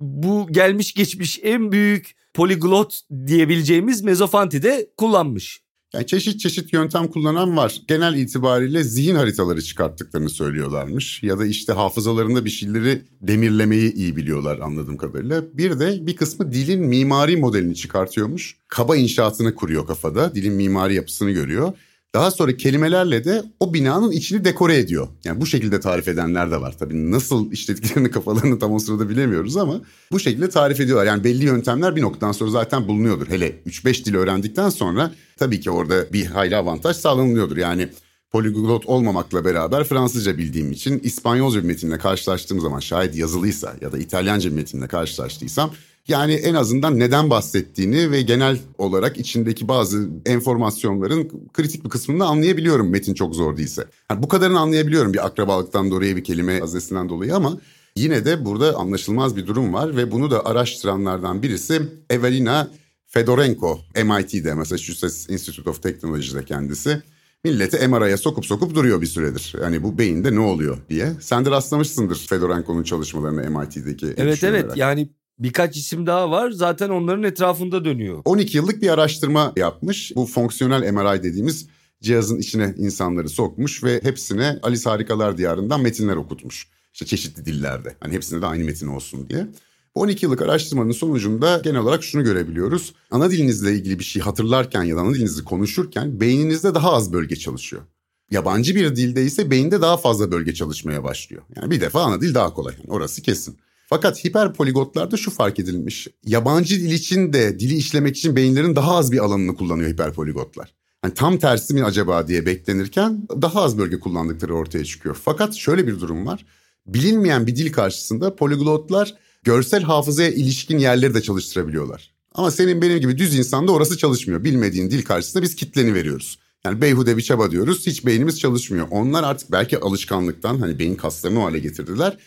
bu 0.00 0.46
gelmiş 0.50 0.94
geçmiş 0.94 1.40
en 1.42 1.72
büyük 1.72 2.14
poliglot 2.34 3.00
diyebileceğimiz 3.26 4.02
Mezofanti'de 4.02 4.90
kullanmış. 4.96 5.65
Yani 5.94 6.06
çeşit 6.06 6.40
çeşit 6.40 6.72
yöntem 6.72 7.08
kullanan 7.08 7.56
var. 7.56 7.82
Genel 7.88 8.14
itibariyle 8.14 8.84
zihin 8.84 9.14
haritaları 9.14 9.62
çıkarttıklarını 9.62 10.30
söylüyorlarmış. 10.30 11.22
Ya 11.22 11.38
da 11.38 11.46
işte 11.46 11.72
hafızalarında 11.72 12.44
bir 12.44 12.50
şeyleri 12.50 13.02
demirlemeyi 13.20 13.92
iyi 13.94 14.16
biliyorlar 14.16 14.58
anladığım 14.58 14.96
kadarıyla. 14.96 15.44
Bir 15.52 15.78
de 15.78 16.06
bir 16.06 16.16
kısmı 16.16 16.52
dilin 16.52 16.82
mimari 16.82 17.36
modelini 17.36 17.74
çıkartıyormuş. 17.74 18.56
Kaba 18.68 18.96
inşaatını 18.96 19.54
kuruyor 19.54 19.86
kafada. 19.86 20.34
Dilin 20.34 20.52
mimari 20.54 20.94
yapısını 20.94 21.30
görüyor. 21.30 21.72
Daha 22.16 22.30
sonra 22.30 22.56
kelimelerle 22.56 23.24
de 23.24 23.44
o 23.60 23.74
binanın 23.74 24.10
içini 24.10 24.44
dekore 24.44 24.76
ediyor. 24.76 25.08
Yani 25.24 25.40
bu 25.40 25.46
şekilde 25.46 25.80
tarif 25.80 26.08
edenler 26.08 26.50
de 26.50 26.60
var. 26.60 26.74
Tabii 26.78 27.10
nasıl 27.10 27.52
işlettiklerini 27.52 28.10
kafalarını 28.16 28.58
tam 28.58 28.72
o 28.72 28.78
sırada 28.78 29.08
bilemiyoruz 29.08 29.56
ama 29.56 29.80
bu 30.12 30.20
şekilde 30.20 30.48
tarif 30.48 30.80
ediyorlar. 30.80 31.06
Yani 31.06 31.24
belli 31.24 31.44
yöntemler 31.44 31.96
bir 31.96 32.02
noktadan 32.02 32.32
sonra 32.32 32.50
zaten 32.50 32.88
bulunuyordur. 32.88 33.28
Hele 33.28 33.60
3-5 33.66 34.04
dil 34.04 34.14
öğrendikten 34.14 34.68
sonra 34.68 35.10
tabii 35.36 35.60
ki 35.60 35.70
orada 35.70 36.12
bir 36.12 36.26
hayli 36.26 36.56
avantaj 36.56 36.96
sağlanılıyordur. 36.96 37.56
Yani 37.56 37.88
poliglot 38.30 38.86
olmamakla 38.86 39.44
beraber 39.44 39.84
Fransızca 39.84 40.38
bildiğim 40.38 40.72
için 40.72 40.98
İspanyolca 40.98 41.62
bir 41.62 41.66
metinle 41.66 41.98
karşılaştığım 41.98 42.60
zaman 42.60 42.80
şayet 42.80 43.16
yazılıysa 43.16 43.74
ya 43.80 43.92
da 43.92 43.98
İtalyanca 43.98 44.50
bir 44.50 44.54
metinle 44.54 44.88
karşılaştıysam 44.88 45.70
yani 46.08 46.32
en 46.32 46.54
azından 46.54 46.98
neden 46.98 47.30
bahsettiğini 47.30 48.10
ve 48.10 48.22
genel 48.22 48.58
olarak 48.78 49.18
içindeki 49.18 49.68
bazı 49.68 50.08
enformasyonların 50.26 51.30
kritik 51.52 51.84
bir 51.84 51.90
kısmını 51.90 52.24
anlayabiliyorum 52.24 52.90
metin 52.90 53.14
çok 53.14 53.34
zor 53.34 53.56
değilse. 53.56 53.84
Yani 54.10 54.22
bu 54.22 54.28
kadarını 54.28 54.60
anlayabiliyorum 54.60 55.12
bir 55.12 55.26
akrabalıktan 55.26 55.90
dolayı 55.90 56.16
bir 56.16 56.24
kelime 56.24 56.60
hazesinden 56.60 57.08
dolayı 57.08 57.34
ama 57.34 57.58
yine 57.96 58.24
de 58.24 58.44
burada 58.44 58.76
anlaşılmaz 58.76 59.36
bir 59.36 59.46
durum 59.46 59.74
var 59.74 59.96
ve 59.96 60.12
bunu 60.12 60.30
da 60.30 60.46
araştıranlardan 60.46 61.42
birisi 61.42 61.82
Evelina 62.10 62.68
Fedorenko 63.06 63.80
MIT'de 64.04 64.54
Massachusetts 64.54 65.30
Institute 65.30 65.70
of 65.70 65.82
Technology'de 65.82 66.44
kendisi 66.44 67.02
milleti 67.44 67.88
MRI'ye 67.88 68.16
sokup 68.16 68.46
sokup 68.46 68.74
duruyor 68.74 69.00
bir 69.00 69.06
süredir. 69.06 69.54
Yani 69.62 69.82
bu 69.82 69.98
beyinde 69.98 70.34
ne 70.34 70.40
oluyor 70.40 70.78
diye. 70.88 71.12
Sen 71.20 71.44
de 71.44 71.50
rastlamışsındır 71.50 72.26
Fedorenko'nun 72.28 72.82
çalışmalarını 72.82 73.60
MIT'deki. 73.60 74.14
Evet 74.16 74.44
evet 74.44 74.76
yani 74.76 75.08
Birkaç 75.38 75.76
isim 75.76 76.06
daha 76.06 76.30
var 76.30 76.50
zaten 76.50 76.88
onların 76.88 77.22
etrafında 77.22 77.84
dönüyor. 77.84 78.22
12 78.24 78.56
yıllık 78.56 78.82
bir 78.82 78.88
araştırma 78.88 79.52
yapmış. 79.56 80.12
Bu 80.16 80.26
fonksiyonel 80.26 80.92
MRI 80.92 81.22
dediğimiz 81.22 81.66
cihazın 82.02 82.38
içine 82.38 82.74
insanları 82.78 83.28
sokmuş 83.28 83.84
ve 83.84 84.00
hepsine 84.02 84.58
Alice 84.62 84.90
Harikalar 84.90 85.38
Diyarı'ndan 85.38 85.80
metinler 85.80 86.16
okutmuş. 86.16 86.68
İşte 86.92 87.06
çeşitli 87.06 87.44
dillerde. 87.46 87.96
Hani 88.00 88.14
hepsinde 88.14 88.42
de 88.42 88.46
aynı 88.46 88.64
metin 88.64 88.86
olsun 88.86 89.28
diye. 89.28 89.46
Bu 89.94 90.00
12 90.00 90.26
yıllık 90.26 90.42
araştırmanın 90.42 90.92
sonucunda 90.92 91.60
genel 91.64 91.80
olarak 91.80 92.04
şunu 92.04 92.24
görebiliyoruz. 92.24 92.94
Ana 93.10 93.30
dilinizle 93.30 93.72
ilgili 93.72 93.98
bir 93.98 94.04
şey 94.04 94.22
hatırlarken 94.22 94.82
ya 94.82 94.96
da 94.96 95.00
ana 95.00 95.14
dilinizi 95.14 95.44
konuşurken 95.44 96.20
beyninizde 96.20 96.74
daha 96.74 96.92
az 96.92 97.12
bölge 97.12 97.36
çalışıyor. 97.36 97.82
Yabancı 98.30 98.74
bir 98.74 98.96
dilde 98.96 99.24
ise 99.24 99.50
beyinde 99.50 99.80
daha 99.80 99.96
fazla 99.96 100.32
bölge 100.32 100.54
çalışmaya 100.54 101.04
başlıyor. 101.04 101.42
Yani 101.56 101.70
bir 101.70 101.80
defa 101.80 102.02
ana 102.02 102.20
dil 102.20 102.34
daha 102.34 102.54
kolay. 102.54 102.74
Yani 102.78 102.92
orası 102.92 103.22
kesin. 103.22 103.56
Fakat 103.88 104.24
hiperpoligotlarda 104.24 105.16
şu 105.16 105.30
fark 105.30 105.58
edilmiş. 105.58 106.08
Yabancı 106.24 106.80
dil 106.80 106.90
için 106.90 107.32
de 107.32 107.58
dili 107.58 107.74
işlemek 107.74 108.16
için 108.16 108.36
beyinlerin 108.36 108.76
daha 108.76 108.96
az 108.96 109.12
bir 109.12 109.18
alanını 109.18 109.56
kullanıyor 109.56 109.90
hiperpoligotlar. 109.90 110.74
Yani 111.04 111.14
tam 111.14 111.38
tersi 111.38 111.74
mi 111.74 111.84
acaba 111.84 112.28
diye 112.28 112.46
beklenirken 112.46 113.28
daha 113.42 113.62
az 113.62 113.78
bölge 113.78 114.00
kullandıkları 114.00 114.54
ortaya 114.54 114.84
çıkıyor. 114.84 115.18
Fakat 115.24 115.54
şöyle 115.54 115.86
bir 115.86 116.00
durum 116.00 116.26
var. 116.26 116.46
Bilinmeyen 116.86 117.46
bir 117.46 117.56
dil 117.56 117.72
karşısında 117.72 118.36
poliglotlar 118.36 119.14
görsel 119.42 119.82
hafızaya 119.82 120.30
ilişkin 120.30 120.78
yerleri 120.78 121.14
de 121.14 121.22
çalıştırabiliyorlar. 121.22 122.10
Ama 122.34 122.50
senin 122.50 122.82
benim 122.82 123.00
gibi 123.00 123.18
düz 123.18 123.38
insanda 123.38 123.72
orası 123.72 123.98
çalışmıyor. 123.98 124.44
Bilmediğin 124.44 124.90
dil 124.90 125.04
karşısında 125.04 125.42
biz 125.42 125.56
kitleni 125.56 125.94
veriyoruz. 125.94 126.38
Yani 126.64 126.80
beyhude 126.80 127.16
bir 127.16 127.22
çaba 127.22 127.50
diyoruz. 127.50 127.86
Hiç 127.86 128.06
beynimiz 128.06 128.40
çalışmıyor. 128.40 128.86
Onlar 128.90 129.22
artık 129.22 129.52
belki 129.52 129.78
alışkanlıktan 129.78 130.58
hani 130.58 130.78
beyin 130.78 130.94
kaslarını 130.94 131.40
o 131.40 131.44
hale 131.44 131.58
getirdiler. 131.58 132.18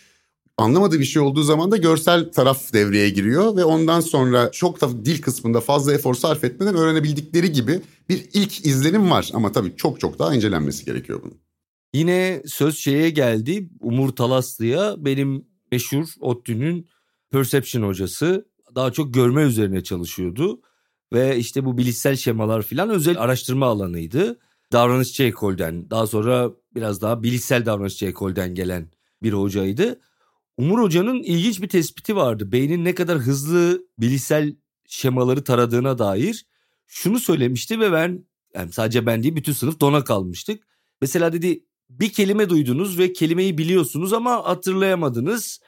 Anlamadığı 0.60 1.00
bir 1.00 1.04
şey 1.04 1.22
olduğu 1.22 1.42
zaman 1.42 1.70
da 1.70 1.76
görsel 1.76 2.32
taraf 2.32 2.72
devreye 2.72 3.10
giriyor 3.10 3.56
ve 3.56 3.64
ondan 3.64 4.00
sonra 4.00 4.50
çok 4.50 4.80
da 4.80 5.04
dil 5.04 5.22
kısmında 5.22 5.60
fazla 5.60 5.94
efor 5.94 6.14
sarf 6.14 6.44
etmeden 6.44 6.74
öğrenebildikleri 6.74 7.52
gibi 7.52 7.80
bir 8.08 8.28
ilk 8.32 8.66
izlenim 8.66 9.10
var. 9.10 9.30
Ama 9.34 9.52
tabii 9.52 9.76
çok 9.76 10.00
çok 10.00 10.18
daha 10.18 10.34
incelenmesi 10.34 10.84
gerekiyor 10.84 11.20
bunun. 11.22 11.38
Yine 11.94 12.42
söz 12.46 12.78
şeye 12.78 13.10
geldi. 13.10 13.70
Umur 13.80 14.08
Talaslı'ya 14.08 14.94
benim 14.98 15.44
meşhur 15.72 16.06
ODTÜ'nün 16.20 16.88
Perception 17.30 17.82
hocası 17.82 18.48
daha 18.74 18.92
çok 18.92 19.14
görme 19.14 19.42
üzerine 19.42 19.82
çalışıyordu. 19.82 20.60
Ve 21.12 21.36
işte 21.36 21.64
bu 21.64 21.78
bilişsel 21.78 22.16
şemalar 22.16 22.62
filan 22.62 22.90
özel 22.90 23.20
araştırma 23.20 23.66
alanıydı. 23.66 24.38
Davranışçı 24.72 25.22
ekolden 25.22 25.90
daha 25.90 26.06
sonra 26.06 26.50
biraz 26.74 27.02
daha 27.02 27.22
bilişsel 27.22 27.66
davranışçı 27.66 28.06
ekolden 28.06 28.54
gelen 28.54 28.88
bir 29.22 29.32
hocaydı. 29.32 30.00
Umur 30.60 30.82
Hoca'nın 30.82 31.22
ilginç 31.22 31.62
bir 31.62 31.68
tespiti 31.68 32.16
vardı. 32.16 32.52
Beynin 32.52 32.84
ne 32.84 32.94
kadar 32.94 33.18
hızlı 33.18 33.84
bilişsel 33.98 34.56
şemaları 34.88 35.44
taradığına 35.44 35.98
dair 35.98 36.46
şunu 36.86 37.20
söylemişti 37.20 37.80
ve 37.80 37.92
ben 37.92 38.24
yani 38.54 38.72
sadece 38.72 39.06
ben 39.06 39.22
değil 39.22 39.36
bütün 39.36 39.52
sınıf 39.52 39.80
dona 39.80 40.04
kalmıştık. 40.04 40.62
Mesela 41.00 41.32
dedi 41.32 41.64
bir 41.90 42.12
kelime 42.12 42.48
duydunuz 42.48 42.98
ve 42.98 43.12
kelimeyi 43.12 43.58
biliyorsunuz 43.58 44.12
ama 44.12 44.44
hatırlayamadınız. 44.44 45.60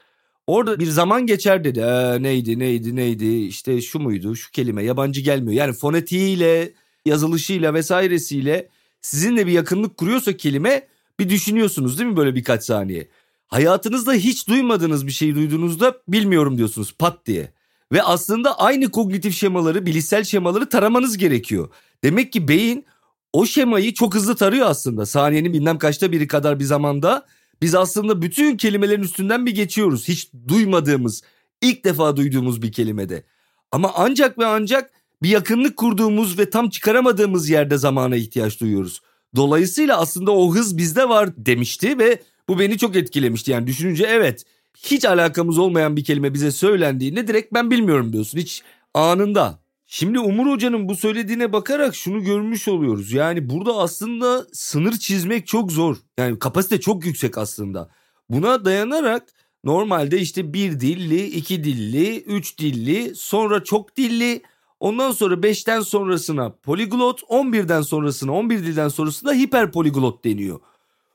Orada 0.47 0.79
bir 0.79 0.85
zaman 0.85 1.25
geçer 1.25 1.63
dedi. 1.63 1.79
Ee, 1.79 2.23
neydi 2.23 2.59
neydi 2.59 2.95
neydi 2.95 3.25
işte 3.25 3.81
şu 3.81 3.99
muydu 3.99 4.35
şu 4.35 4.51
kelime 4.51 4.83
yabancı 4.83 5.21
gelmiyor. 5.21 5.53
Yani 5.53 5.73
fonetiğiyle 5.73 6.73
yazılışıyla 7.05 7.73
vesairesiyle 7.73 8.69
sizinle 9.01 9.47
bir 9.47 9.51
yakınlık 9.51 9.97
kuruyorsa 9.97 10.37
kelime 10.37 10.87
bir 11.19 11.29
düşünüyorsunuz 11.29 11.99
değil 11.99 12.09
mi 12.09 12.17
böyle 12.17 12.35
birkaç 12.35 12.63
saniye. 12.63 13.07
Hayatınızda 13.53 14.13
hiç 14.13 14.47
duymadığınız 14.47 15.07
bir 15.07 15.11
şeyi 15.11 15.35
duyduğunuzda 15.35 15.97
bilmiyorum 16.07 16.57
diyorsunuz 16.57 16.95
pat 16.99 17.25
diye. 17.25 17.53
Ve 17.91 18.03
aslında 18.03 18.59
aynı 18.59 18.91
kognitif 18.91 19.35
şemaları, 19.35 19.85
bilişsel 19.85 20.23
şemaları 20.23 20.69
taramanız 20.69 21.17
gerekiyor. 21.17 21.69
Demek 22.03 22.33
ki 22.33 22.47
beyin 22.47 22.85
o 23.33 23.45
şemayı 23.45 23.93
çok 23.93 24.15
hızlı 24.15 24.35
tarıyor 24.35 24.67
aslında. 24.67 25.05
Saniyenin 25.05 25.53
bilmem 25.53 25.77
kaçta 25.77 26.11
biri 26.11 26.27
kadar 26.27 26.59
bir 26.59 26.63
zamanda 26.63 27.25
biz 27.61 27.75
aslında 27.75 28.21
bütün 28.21 28.57
kelimelerin 28.57 29.03
üstünden 29.03 29.45
bir 29.45 29.55
geçiyoruz. 29.55 30.07
Hiç 30.07 30.31
duymadığımız, 30.47 31.21
ilk 31.61 31.85
defa 31.85 32.17
duyduğumuz 32.17 32.61
bir 32.61 32.71
kelimede. 32.71 33.23
Ama 33.71 33.91
ancak 33.95 34.39
ve 34.39 34.45
ancak 34.45 34.91
bir 35.23 35.29
yakınlık 35.29 35.77
kurduğumuz 35.77 36.39
ve 36.39 36.49
tam 36.49 36.69
çıkaramadığımız 36.69 37.49
yerde 37.49 37.77
zamana 37.77 38.15
ihtiyaç 38.15 38.61
duyuyoruz. 38.61 39.01
Dolayısıyla 39.35 39.99
aslında 39.99 40.31
o 40.31 40.55
hız 40.55 40.77
bizde 40.77 41.09
var 41.09 41.29
demişti 41.37 41.99
ve 41.99 42.19
bu 42.49 42.59
beni 42.59 42.77
çok 42.77 42.95
etkilemişti. 42.95 43.51
Yani 43.51 43.67
düşününce 43.67 44.05
evet 44.05 44.43
hiç 44.77 45.05
alakamız 45.05 45.57
olmayan 45.57 45.97
bir 45.97 46.03
kelime 46.03 46.33
bize 46.33 46.51
söylendiğinde 46.51 47.27
direkt 47.27 47.53
ben 47.53 47.71
bilmiyorum 47.71 48.13
diyorsun. 48.13 48.39
Hiç 48.39 48.63
anında. 48.93 49.63
Şimdi 49.87 50.19
Umur 50.19 50.51
Hoca'nın 50.51 50.89
bu 50.89 50.95
söylediğine 50.95 51.53
bakarak 51.53 51.95
şunu 51.95 52.23
görmüş 52.23 52.67
oluyoruz. 52.67 53.11
Yani 53.11 53.49
burada 53.49 53.77
aslında 53.77 54.45
sınır 54.53 54.97
çizmek 54.97 55.47
çok 55.47 55.71
zor. 55.71 55.97
Yani 56.17 56.39
kapasite 56.39 56.79
çok 56.79 57.05
yüksek 57.05 57.37
aslında. 57.37 57.89
Buna 58.29 58.65
dayanarak 58.65 59.23
normalde 59.63 60.19
işte 60.19 60.53
bir 60.53 60.79
dilli, 60.79 61.25
iki 61.25 61.63
dilli, 61.63 62.21
üç 62.21 62.59
dilli, 62.59 63.15
sonra 63.15 63.63
çok 63.63 63.97
dilli, 63.97 64.41
ondan 64.79 65.11
sonra 65.11 65.43
beşten 65.43 65.81
sonrasına 65.81 66.55
poliglot, 66.63 67.21
on 67.27 67.53
birden 67.53 67.81
sonrasına, 67.81 68.31
on 68.31 68.49
bir 68.49 68.59
dilden 68.59 68.87
sonrasında 68.87 69.33
hiperpoliglot 69.33 70.25
deniyor. 70.25 70.59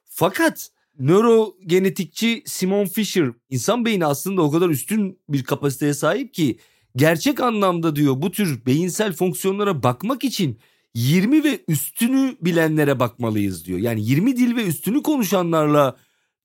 Fakat 0.05 0.71
nörogenetikçi 0.99 2.43
Simon 2.47 2.87
Fisher 2.87 3.31
insan 3.51 3.85
beyni 3.85 4.07
aslında 4.07 4.43
o 4.43 4.51
kadar 4.51 4.69
üstün 4.69 5.19
bir 5.29 5.45
kapasiteye 5.45 5.95
sahip 5.95 6.35
ki 6.35 6.59
gerçek 6.97 7.41
anlamda 7.41 7.97
diyor 7.97 8.23
bu 8.23 8.31
tür 8.31 8.67
beyinsel 8.67 9.13
fonksiyonlara 9.13 9.83
bakmak 9.83 10.25
için 10.25 10.59
20 10.95 11.45
ve 11.45 11.65
üstünü 11.69 12.37
bilenlere 12.41 13.01
bakmalıyız 13.01 13.65
diyor. 13.65 13.79
Yani 13.79 14.05
20 14.05 14.37
dil 14.37 14.57
ve 14.57 14.67
üstünü 14.67 15.03
konuşanlarla 15.03 15.97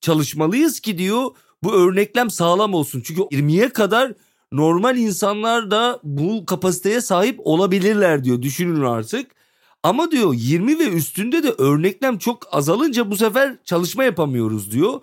çalışmalıyız 0.01 0.79
ki 0.79 0.97
diyor 0.97 1.31
bu 1.63 1.73
örneklem 1.73 2.29
sağlam 2.29 2.73
olsun. 2.73 3.01
Çünkü 3.05 3.21
20'ye 3.21 3.69
kadar 3.69 4.13
normal 4.51 4.97
insanlar 4.97 5.71
da 5.71 5.99
bu 6.03 6.45
kapasiteye 6.45 7.01
sahip 7.01 7.39
olabilirler 7.43 8.23
diyor. 8.23 8.41
Düşünün 8.41 8.81
artık. 8.81 9.31
Ama 9.83 10.11
diyor 10.11 10.33
20 10.33 10.79
ve 10.79 10.87
üstünde 10.87 11.43
de 11.43 11.49
örneklem 11.57 12.17
çok 12.17 12.47
azalınca 12.51 13.11
bu 13.11 13.17
sefer 13.17 13.57
çalışma 13.65 14.03
yapamıyoruz 14.03 14.71
diyor. 14.71 15.01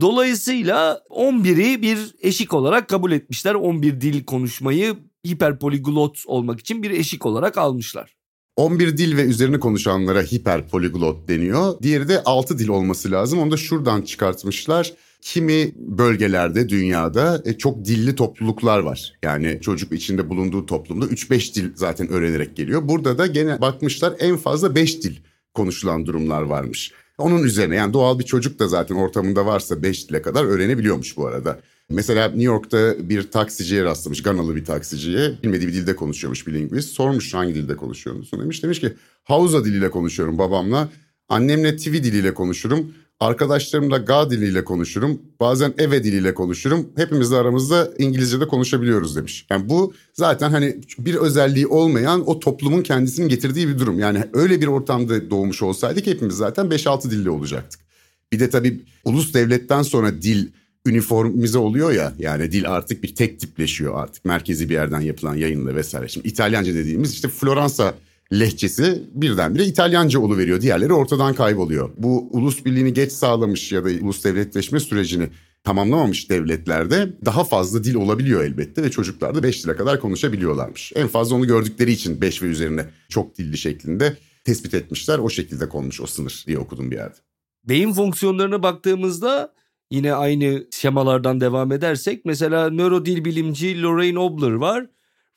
Dolayısıyla 0.00 1.02
11'i 1.10 1.82
bir 1.82 2.14
eşik 2.20 2.54
olarak 2.54 2.88
kabul 2.88 3.12
etmişler. 3.12 3.54
11 3.54 4.00
dil 4.00 4.24
konuşmayı 4.24 4.96
hiperpoliglot 5.26 6.22
olmak 6.26 6.60
için 6.60 6.82
bir 6.82 6.90
eşik 6.90 7.26
olarak 7.26 7.58
almışlar. 7.58 8.16
11 8.56 8.96
dil 8.96 9.16
ve 9.16 9.22
üzerine 9.22 9.60
konuşanlara 9.60 10.22
hiperpoliglot 10.22 11.28
deniyor. 11.28 11.82
Diğeri 11.82 12.08
de 12.08 12.22
6 12.22 12.58
dil 12.58 12.68
olması 12.68 13.10
lazım. 13.10 13.38
Onu 13.38 13.50
da 13.50 13.56
şuradan 13.56 14.02
çıkartmışlar. 14.02 14.92
Kimi 15.20 15.72
bölgelerde 15.76 16.68
dünyada 16.68 17.42
e, 17.44 17.58
çok 17.58 17.84
dilli 17.84 18.14
topluluklar 18.14 18.78
var. 18.78 19.12
Yani 19.22 19.58
çocuk 19.60 19.92
içinde 19.92 20.28
bulunduğu 20.28 20.66
toplumda 20.66 21.06
3-5 21.06 21.54
dil 21.54 21.70
zaten 21.74 22.08
öğrenerek 22.08 22.56
geliyor. 22.56 22.88
Burada 22.88 23.18
da 23.18 23.26
gene 23.26 23.60
bakmışlar 23.60 24.14
en 24.18 24.36
fazla 24.36 24.74
5 24.74 25.02
dil 25.02 25.16
konuşulan 25.54 26.06
durumlar 26.06 26.42
varmış. 26.42 26.92
Onun 27.18 27.42
üzerine 27.42 27.76
yani 27.76 27.92
doğal 27.92 28.18
bir 28.18 28.24
çocuk 28.24 28.58
da 28.58 28.68
zaten 28.68 28.94
ortamında 28.94 29.46
varsa 29.46 29.82
5 29.82 30.08
dile 30.08 30.22
kadar 30.22 30.44
öğrenebiliyormuş 30.44 31.16
bu 31.16 31.26
arada. 31.26 31.60
Mesela 31.90 32.28
New 32.28 32.42
York'ta 32.42 33.08
bir 33.08 33.30
taksiciye 33.30 33.84
rastlamış, 33.84 34.22
Ganalı 34.22 34.56
bir 34.56 34.64
taksiciye. 34.64 35.32
Bilmediği 35.42 35.68
bir 35.68 35.72
dilde 35.72 35.96
konuşuyormuş 35.96 36.46
bir 36.46 36.54
lingvist. 36.54 36.88
Sormuş 36.88 37.34
hangi 37.34 37.54
dilde 37.54 37.76
konuşuyorsun 37.76 38.40
demiş. 38.40 38.62
Demiş 38.62 38.80
ki 38.80 38.92
Hausa 39.24 39.64
diliyle 39.64 39.90
konuşuyorum 39.90 40.38
babamla. 40.38 40.88
Annemle 41.28 41.76
Tivi 41.76 42.04
diliyle 42.04 42.34
konuşurum. 42.34 42.94
Arkadaşlarımla 43.20 43.98
Ga 43.98 44.30
diliyle 44.30 44.64
konuşurum. 44.64 45.22
Bazen 45.40 45.74
Eve 45.78 46.04
diliyle 46.04 46.34
konuşurum. 46.34 46.88
Hepimiz 46.96 47.30
de 47.30 47.36
aramızda 47.36 47.90
İngilizce'de 47.98 48.48
konuşabiliyoruz 48.48 49.16
demiş. 49.16 49.46
Yani 49.50 49.68
bu 49.68 49.94
zaten 50.14 50.50
hani 50.50 50.76
bir 50.98 51.14
özelliği 51.14 51.66
olmayan 51.66 52.28
o 52.28 52.40
toplumun 52.40 52.82
kendisinin 52.82 53.28
getirdiği 53.28 53.68
bir 53.68 53.78
durum. 53.78 53.98
Yani 53.98 54.24
öyle 54.32 54.60
bir 54.60 54.66
ortamda 54.66 55.30
doğmuş 55.30 55.62
olsaydık 55.62 56.06
hepimiz 56.06 56.36
zaten 56.36 56.66
5-6 56.66 57.10
dilli 57.10 57.30
olacaktık. 57.30 57.80
Bir 58.32 58.40
de 58.40 58.50
tabii 58.50 58.80
ulus 59.04 59.34
devletten 59.34 59.82
sonra 59.82 60.22
dil 60.22 60.48
üniformize 60.86 61.58
oluyor 61.58 61.92
ya 61.92 62.12
yani 62.18 62.52
dil 62.52 62.70
artık 62.70 63.02
bir 63.02 63.14
tek 63.14 63.40
tipleşiyor 63.40 64.02
artık 64.02 64.24
merkezi 64.24 64.68
bir 64.68 64.74
yerden 64.74 65.00
yapılan 65.00 65.34
yayınla 65.34 65.74
vesaire. 65.74 66.08
Şimdi 66.08 66.28
İtalyanca 66.28 66.74
dediğimiz 66.74 67.12
işte 67.12 67.28
Floransa 67.28 67.94
lehçesi 68.32 69.02
birdenbire 69.14 69.64
İtalyanca 69.64 70.22
veriyor. 70.22 70.60
Diğerleri 70.60 70.92
ortadan 70.92 71.34
kayboluyor. 71.34 71.90
Bu 71.96 72.28
ulus 72.30 72.64
birliğini 72.64 72.92
geç 72.92 73.12
sağlamış 73.12 73.72
ya 73.72 73.84
da 73.84 73.88
ulus 73.88 74.24
devletleşme 74.24 74.80
sürecini 74.80 75.28
tamamlamamış 75.64 76.30
devletlerde 76.30 77.12
daha 77.24 77.44
fazla 77.44 77.84
dil 77.84 77.94
olabiliyor 77.94 78.44
elbette 78.44 78.82
ve 78.82 78.90
çocuklar 78.90 79.34
da 79.34 79.42
5 79.42 79.64
dile 79.64 79.76
kadar 79.76 80.00
konuşabiliyorlarmış. 80.00 80.92
En 80.94 81.08
fazla 81.08 81.36
onu 81.36 81.46
gördükleri 81.46 81.92
için 81.92 82.20
5 82.20 82.42
ve 82.42 82.46
üzerine 82.46 82.86
çok 83.08 83.38
dilli 83.38 83.58
şeklinde 83.58 84.16
tespit 84.44 84.74
etmişler. 84.74 85.18
O 85.18 85.30
şekilde 85.30 85.68
konmuş 85.68 86.00
o 86.00 86.06
sınır 86.06 86.44
diye 86.46 86.58
okudum 86.58 86.90
bir 86.90 86.96
yerde. 86.96 87.16
Beyin 87.64 87.92
fonksiyonlarına 87.92 88.62
baktığımızda 88.62 89.54
yine 89.90 90.14
aynı 90.14 90.66
şemalardan 90.70 91.40
devam 91.40 91.72
edersek 91.72 92.24
mesela 92.24 92.70
nörodil 92.70 93.24
bilimci 93.24 93.82
Lorraine 93.82 94.18
Obler 94.18 94.52
var. 94.52 94.86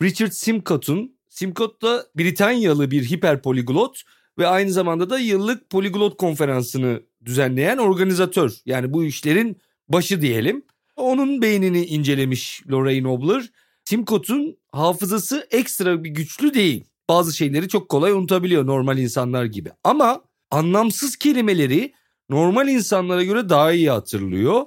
Richard 0.02 0.32
Simcott'un 0.32 1.13
Simcott 1.34 1.82
da 1.82 2.06
Britanyalı 2.16 2.92
bir 2.92 3.10
hiperpoliglot 3.12 4.02
ve 4.38 4.48
aynı 4.48 4.72
zamanda 4.72 5.10
da 5.10 5.20
yıllık 5.20 5.70
poliglot 5.70 6.18
konferansını 6.18 7.04
düzenleyen 7.26 7.78
organizatör. 7.78 8.54
Yani 8.66 8.94
bu 8.94 9.04
işlerin 9.04 9.58
başı 9.90 10.22
diyelim. 10.22 10.66
Onun 10.96 11.42
beynini 11.42 11.86
incelemiş 11.86 12.64
Lorraine 12.72 13.08
Obler. 13.08 13.50
Simcott'un 13.86 14.58
hafızası 14.72 15.48
ekstra 15.52 16.04
bir 16.04 16.10
güçlü 16.10 16.54
değil. 16.54 16.86
Bazı 17.10 17.38
şeyleri 17.38 17.68
çok 17.70 17.90
kolay 17.90 18.12
unutabiliyor 18.12 18.66
normal 18.66 18.98
insanlar 18.98 19.46
gibi. 19.46 19.72
Ama 19.84 20.22
anlamsız 20.52 21.16
kelimeleri 21.16 21.94
normal 22.30 22.68
insanlara 22.68 23.24
göre 23.24 23.50
daha 23.50 23.72
iyi 23.72 23.90
hatırlıyor. 23.90 24.62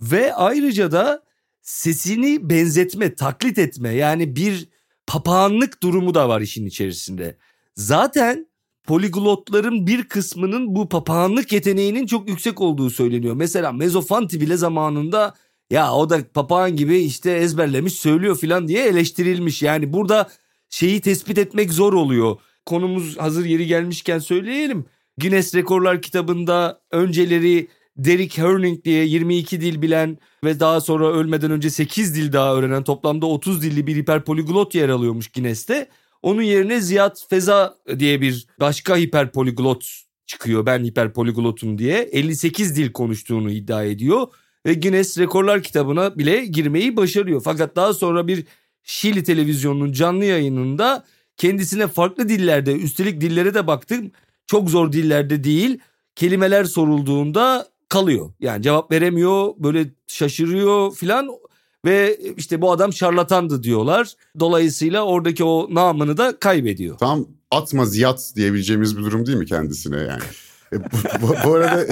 Ve 0.00 0.34
ayrıca 0.34 0.92
da 0.92 1.22
sesini 1.62 2.50
benzetme, 2.50 3.14
taklit 3.14 3.58
etme 3.58 3.94
yani 3.94 4.36
bir 4.36 4.68
papağanlık 5.06 5.82
durumu 5.82 6.14
da 6.14 6.28
var 6.28 6.40
işin 6.40 6.66
içerisinde. 6.66 7.36
Zaten 7.74 8.46
poliglotların 8.84 9.86
bir 9.86 10.04
kısmının 10.04 10.74
bu 10.74 10.88
papağanlık 10.88 11.52
yeteneğinin 11.52 12.06
çok 12.06 12.28
yüksek 12.28 12.60
olduğu 12.60 12.90
söyleniyor. 12.90 13.34
Mesela 13.34 13.72
Mezofanti 13.72 14.40
bile 14.40 14.56
zamanında 14.56 15.34
ya 15.70 15.92
o 15.92 16.10
da 16.10 16.20
papağan 16.34 16.76
gibi 16.76 16.98
işte 16.98 17.30
ezberlemiş 17.30 17.92
söylüyor 17.92 18.38
filan 18.38 18.68
diye 18.68 18.86
eleştirilmiş. 18.86 19.62
Yani 19.62 19.92
burada 19.92 20.30
şeyi 20.70 21.00
tespit 21.00 21.38
etmek 21.38 21.72
zor 21.72 21.92
oluyor. 21.92 22.36
Konumuz 22.66 23.18
hazır 23.18 23.44
yeri 23.44 23.66
gelmişken 23.66 24.18
söyleyelim. 24.18 24.84
Guinness 25.18 25.54
Rekorlar 25.54 26.02
kitabında 26.02 26.80
önceleri 26.90 27.68
Derek 27.96 28.38
Herning 28.38 28.84
diye 28.84 29.04
22 29.04 29.60
dil 29.60 29.82
bilen 29.82 30.18
ve 30.44 30.60
daha 30.60 30.80
sonra 30.80 31.12
ölmeden 31.12 31.50
önce 31.50 31.70
8 31.70 32.14
dil 32.14 32.32
daha 32.32 32.54
öğrenen 32.54 32.84
toplamda 32.84 33.26
30 33.26 33.62
dilli 33.62 33.86
bir 33.86 33.96
hiperpoliglot 33.96 34.74
yer 34.74 34.88
alıyormuş 34.88 35.28
Guinness'te. 35.28 35.88
Onun 36.22 36.42
yerine 36.42 36.80
Ziyad 36.80 37.16
Feza 37.30 37.74
diye 37.98 38.20
bir 38.20 38.46
başka 38.60 38.96
hiperpoliglot 38.96 40.02
çıkıyor 40.26 40.66
ben 40.66 40.84
hiperpoliglotum 40.84 41.78
diye 41.78 41.98
58 41.98 42.76
dil 42.76 42.92
konuştuğunu 42.92 43.50
iddia 43.50 43.84
ediyor 43.84 44.26
ve 44.66 44.74
Guinness 44.74 45.18
Rekorlar 45.18 45.62
kitabına 45.62 46.18
bile 46.18 46.46
girmeyi 46.46 46.96
başarıyor. 46.96 47.40
Fakat 47.44 47.76
daha 47.76 47.94
sonra 47.94 48.28
bir 48.28 48.44
Şili 48.84 49.24
televizyonunun 49.24 49.92
canlı 49.92 50.24
yayınında 50.24 51.04
kendisine 51.36 51.86
farklı 51.86 52.28
dillerde 52.28 52.72
üstelik 52.72 53.20
dillere 53.20 53.54
de 53.54 53.66
baktım 53.66 54.10
çok 54.46 54.70
zor 54.70 54.92
dillerde 54.92 55.44
değil 55.44 55.78
kelimeler 56.14 56.64
sorulduğunda 56.64 57.71
kalıyor. 57.92 58.30
Yani 58.40 58.62
cevap 58.62 58.92
veremiyor 58.92 59.54
böyle 59.58 59.86
şaşırıyor 60.06 60.94
filan 60.94 61.28
ve 61.84 62.18
işte 62.36 62.62
bu 62.62 62.72
adam 62.72 62.92
şarlatandı 62.92 63.62
diyorlar. 63.62 64.12
Dolayısıyla 64.40 65.02
oradaki 65.02 65.44
o 65.44 65.74
namını 65.74 66.16
da 66.16 66.38
kaybediyor. 66.38 66.98
Tam 66.98 67.26
atma 67.50 67.86
ziyat 67.86 68.32
diyebileceğimiz 68.36 68.98
bir 68.98 69.02
durum 69.02 69.26
değil 69.26 69.38
mi 69.38 69.46
kendisine 69.46 69.96
yani? 69.96 70.22
E, 70.72 70.76
bu, 70.80 70.96
bu, 71.22 71.34
bu 71.44 71.54
arada 71.54 71.86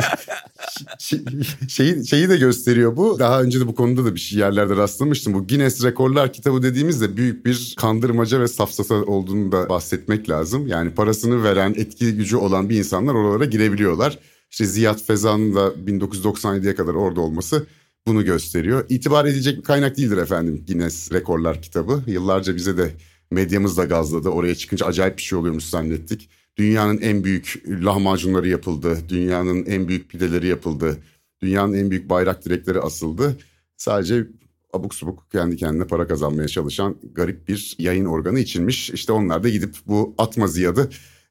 şeyi, 1.68 2.06
şeyi 2.06 2.28
de 2.28 2.36
gösteriyor 2.36 2.96
bu. 2.96 3.18
Daha 3.18 3.42
önce 3.42 3.60
de 3.60 3.66
bu 3.66 3.74
konuda 3.74 4.04
da 4.04 4.14
bir 4.14 4.20
şey 4.20 4.38
yerlerde 4.38 4.76
rastlamıştım. 4.76 5.34
Bu 5.34 5.46
Guinness 5.46 5.84
Rekorlar 5.84 6.32
kitabı 6.32 6.62
dediğimizde 6.62 7.16
büyük 7.16 7.46
bir 7.46 7.74
kandırmaca 7.78 8.40
ve 8.40 8.48
safsata 8.48 8.94
olduğunu 8.94 9.52
da 9.52 9.68
bahsetmek 9.68 10.30
lazım. 10.30 10.66
Yani 10.66 10.94
parasını 10.94 11.44
veren, 11.44 11.74
etki 11.76 12.16
gücü 12.16 12.36
olan 12.36 12.68
bir 12.68 12.78
insanlar 12.78 13.14
oralara 13.14 13.44
girebiliyorlar. 13.44 14.18
İşte 14.50 14.66
Ziyad 14.66 15.02
Feza'nın 15.04 15.54
da 15.54 15.66
1997'ye 15.66 16.74
kadar 16.74 16.94
orada 16.94 17.20
olması 17.20 17.66
bunu 18.06 18.24
gösteriyor. 18.24 18.86
İtibar 18.88 19.24
edilecek 19.24 19.58
bir 19.58 19.62
kaynak 19.62 19.96
değildir 19.96 20.16
efendim 20.16 20.64
Guinness 20.68 21.12
Rekorlar 21.12 21.62
kitabı. 21.62 22.02
Yıllarca 22.06 22.56
bize 22.56 22.78
de 22.78 22.90
medyamız 23.30 23.76
da 23.76 23.84
gazladı. 23.84 24.28
Oraya 24.28 24.54
çıkınca 24.54 24.86
acayip 24.86 25.16
bir 25.16 25.22
şey 25.22 25.38
oluyormuş 25.38 25.64
zannettik. 25.64 26.28
Dünyanın 26.56 26.98
en 26.98 27.24
büyük 27.24 27.62
lahmacunları 27.68 28.48
yapıldı. 28.48 28.98
Dünyanın 29.08 29.64
en 29.66 29.88
büyük 29.88 30.08
pideleri 30.08 30.46
yapıldı. 30.46 30.98
Dünyanın 31.42 31.74
en 31.74 31.90
büyük 31.90 32.10
bayrak 32.10 32.44
direkleri 32.44 32.80
asıldı. 32.80 33.36
Sadece 33.76 34.26
abuk 34.72 34.94
subuk 34.94 35.30
kendi 35.32 35.56
kendine 35.56 35.86
para 35.86 36.06
kazanmaya 36.06 36.48
çalışan 36.48 36.96
garip 37.12 37.48
bir 37.48 37.76
yayın 37.78 38.04
organı 38.04 38.40
içinmiş. 38.40 38.90
İşte 38.90 39.12
onlar 39.12 39.42
da 39.42 39.48
gidip 39.48 39.76
bu 39.86 40.14
atma 40.18 40.46
ziyadı 40.46 40.90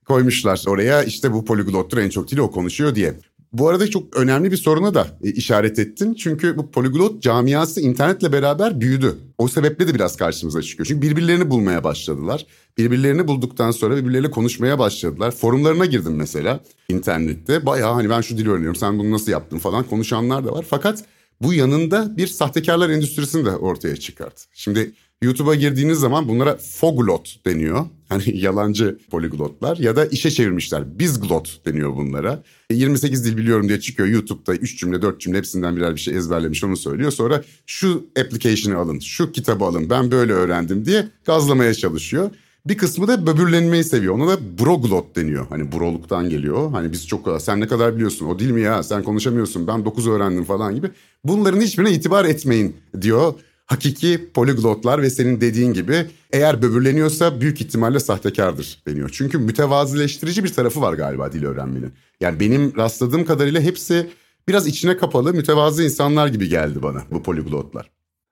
koymuşlar 0.10 0.64
oraya. 0.68 1.04
İşte 1.04 1.34
bu 1.34 1.46
poliglottur 1.46 1.98
en 1.98 2.10
çok 2.10 2.32
dili 2.32 2.42
o 2.42 2.52
konuşuyor 2.52 2.96
diye. 2.96 3.14
Bu 3.54 3.70
arada 3.70 3.90
çok 3.90 4.18
önemli 4.18 4.52
bir 4.52 4.58
soruna 4.58 4.94
da 4.94 5.08
e, 5.24 5.32
işaret 5.32 5.80
ettin. 5.80 6.14
Çünkü 6.14 6.58
bu 6.58 6.72
poliglot 6.72 7.22
camiası 7.22 7.82
internetle 7.82 8.32
beraber 8.32 8.82
büyüdü. 8.82 9.18
O 9.38 9.48
sebeple 9.48 9.88
de 9.88 9.96
biraz 9.96 10.18
karşımıza 10.18 10.62
çıkıyor. 10.62 10.86
Çünkü 10.88 11.02
birbirlerini 11.02 11.50
bulmaya 11.50 11.84
başladılar. 11.84 12.46
Birbirlerini 12.78 13.28
bulduktan 13.28 13.72
sonra 13.72 13.98
birbirleriyle 13.98 14.32
konuşmaya 14.32 14.80
başladılar. 14.80 15.32
Forumlarına 15.32 15.86
girdim 15.86 16.16
mesela 16.16 16.60
internette. 16.90 17.66
Bayağı 17.66 17.94
hani 17.94 18.10
ben 18.10 18.22
şu 18.22 18.38
dili 18.38 18.50
öğreniyorum 18.50 18.76
sen 18.76 19.00
bunu 19.00 19.12
nasıl 19.12 19.32
yaptın 19.32 19.58
falan 19.58 19.84
konuşanlar 19.84 20.46
da 20.46 20.52
var. 20.52 20.66
Fakat 20.70 21.04
bu 21.42 21.54
yanında 21.54 22.18
bir 22.18 22.28
sahtekarlar 22.28 22.90
endüstrisini 22.90 23.46
de 23.46 23.52
ortaya 23.52 23.96
çıkarttı. 23.96 24.44
Şimdi 24.54 24.92
YouTube'a 25.22 25.56
girdiğiniz 25.56 26.00
zaman 26.00 26.28
bunlara 26.28 26.58
foglot 26.58 27.46
deniyor. 27.46 27.86
Hani 28.10 28.38
yalancı 28.38 29.00
poliglotlar 29.12 29.78
ya 29.78 29.96
da 29.96 30.06
işe 30.06 30.32
çevirmişler. 30.32 31.00
Bizglot 31.00 31.66
deniyor 31.66 31.96
bunlara. 31.96 32.44
28 32.72 33.22
e, 33.22 33.24
dil 33.26 33.38
biliyorum 33.38 33.70
diye 33.70 33.80
çıkıyor 33.80 34.10
YouTube'da 34.10 34.56
3 34.56 34.80
cümle 34.80 35.02
4 35.02 35.22
cümle 35.22 35.38
hepsinden 35.38 35.76
birer 35.76 35.96
bir 35.96 36.00
şey 36.00 36.16
ezberlemiş 36.18 36.64
onu 36.64 36.78
söylüyor. 36.78 37.12
Sonra 37.12 37.44
şu 37.66 38.06
application'ı 38.20 38.78
alın, 38.78 39.00
şu 39.00 39.32
kitabı 39.32 39.66
alın 39.66 39.90
ben 39.90 40.12
böyle 40.12 40.34
öğrendim 40.34 40.86
diye 40.86 41.08
gazlamaya 41.26 41.74
çalışıyor. 41.74 42.32
Bir 42.66 42.78
kısmı 42.78 43.08
da 43.08 43.28
böbürlenmeyi 43.28 43.84
seviyor. 43.84 44.14
Ona 44.14 44.28
da 44.28 44.38
broglot 44.60 45.16
deniyor. 45.16 45.48
Hani 45.50 45.72
broluktan 45.72 46.30
geliyor. 46.30 46.72
Hani 46.72 46.92
biz 46.92 47.08
çok 47.08 47.42
sen 47.42 47.60
ne 47.60 47.68
kadar 47.68 47.96
biliyorsun 47.96 48.26
o 48.26 48.40
dil 48.40 48.52
mi 48.52 48.62
ya 48.62 48.84
sen 48.84 49.04
konuşamıyorsun 49.04 49.68
ben 49.68 49.86
9 49.86 50.08
öğrendim 50.08 50.44
falan 50.44 50.76
gibi. 50.76 50.90
Bunların 51.24 51.62
hiçbirine 51.62 51.92
itibar 51.92 52.26
etmeyin 52.26 52.76
diyor 53.02 53.34
hakiki 53.70 54.30
poliglotlar 54.34 55.02
ve 55.02 55.10
senin 55.10 55.42
dediğin 55.42 55.74
gibi 55.74 56.06
eğer 56.32 56.62
böbürleniyorsa 56.62 57.42
büyük 57.42 57.62
ihtimalle 57.62 58.00
sahtekardır 58.00 58.82
deniyor. 58.88 59.10
Çünkü 59.14 59.38
mütevazileştirici 59.38 60.44
bir 60.44 60.54
tarafı 60.54 60.82
var 60.82 60.94
galiba 60.94 61.32
dil 61.32 61.46
öğrenmenin. 61.46 61.94
Yani 62.22 62.40
benim 62.40 62.78
rastladığım 62.78 63.26
kadarıyla 63.26 63.62
hepsi 63.62 64.10
biraz 64.48 64.68
içine 64.68 64.98
kapalı 64.98 65.34
mütevazı 65.34 65.84
insanlar 65.84 66.28
gibi 66.28 66.50
geldi 66.50 66.84
bana 66.84 67.04
bu 67.12 67.24
poliglotlar. 67.24 67.90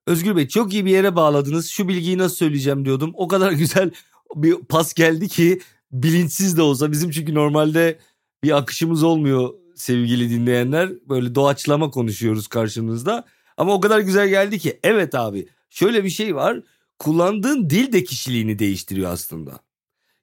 Özgür 0.08 0.36
Bey 0.36 0.47
çok 0.47 0.73
iyi 0.73 0.86
bir 0.86 0.91
yere 0.91 1.15
bağladınız. 1.15 1.69
Şu 1.69 1.88
bilgiyi 1.88 2.17
nasıl 2.17 2.36
söyleyeceğim 2.36 2.86
diyordum. 2.86 3.12
O 3.13 3.28
kadar 3.28 3.52
güzel 3.63 3.91
bir 4.36 4.56
pas 4.56 4.93
geldi 4.93 5.28
ki 5.28 5.60
bilinçsiz 5.91 6.58
de 6.58 6.62
olsa 6.62 6.91
bizim 6.91 7.12
çünkü 7.12 7.34
normalde 7.34 8.00
bir 8.43 8.58
akışımız 8.58 9.04
olmuyor 9.04 9.50
sevgili 9.76 10.30
dinleyenler. 10.30 10.89
Böyle 11.10 11.36
doğaçlama 11.36 11.89
konuşuyoruz 11.89 12.47
karşınızda. 12.47 13.26
Ama 13.58 13.74
o 13.74 13.80
kadar 13.80 14.00
güzel 14.00 14.30
geldi 14.30 14.60
ki 14.60 14.80
evet 14.84 15.15
abi 15.15 15.48
şöyle 15.70 16.04
bir 16.04 16.10
şey 16.10 16.36
var. 16.36 16.62
Kullandığın 17.00 17.70
dil 17.70 17.93
de 17.93 18.04
kişiliğini 18.04 18.60
değiştiriyor 18.60 19.12
aslında. 19.12 19.60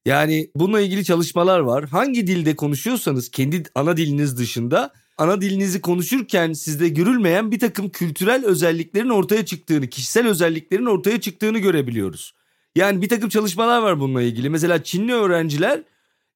Yani 0.07 0.51
bununla 0.55 0.81
ilgili 0.81 1.05
çalışmalar 1.05 1.61
var. 1.61 1.89
Hangi 1.89 2.27
dilde 2.27 2.57
konuşuyorsanız 2.57 3.31
kendi 3.31 3.63
ana 3.75 3.97
diliniz 3.97 4.39
dışında 4.39 4.93
ana 5.19 5.41
dilinizi 5.41 5.81
konuşurken 5.81 6.53
sizde 6.53 6.89
görülmeyen 6.89 7.51
bir 7.51 7.59
takım 7.59 7.89
kültürel 7.89 8.45
özelliklerin 8.45 9.09
ortaya 9.09 9.47
çıktığını, 9.47 9.87
kişisel 9.87 10.27
özelliklerin 10.27 10.87
ortaya 10.87 11.21
çıktığını 11.21 11.59
görebiliyoruz. 11.59 12.35
Yani 12.77 13.03
bir 13.03 13.09
takım 13.09 13.29
çalışmalar 13.29 13.83
var 13.83 14.01
bununla 14.01 14.23
ilgili. 14.23 14.51
Mesela 14.51 14.83
Çinli 14.83 15.15
öğrenciler 15.15 15.83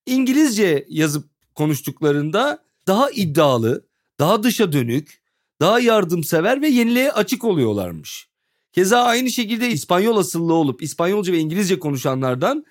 İngilizce 0.07 0.87
yazıp 0.89 1.29
konuştuklarında 1.55 2.63
daha 2.87 3.11
iddialı, 3.11 3.87
daha 4.19 4.43
dışa 4.43 4.73
dönük, 4.73 5.21
daha 5.61 5.81
yardımsever 5.81 6.63
ve 6.63 6.69
yeniliğe 6.69 7.13
açık 7.13 7.45
oluyorlarmış. 7.45 8.29
Keza 8.73 9.03
aynı 9.03 9.31
şekilde 9.31 9.69
İspanyol 9.71 10.17
asıllı 10.17 10.53
olup 10.55 10.83
İspanyolca 10.83 11.33
ve 11.33 11.39
İngilizce 11.39 11.79
konuşanlardan 11.79 12.65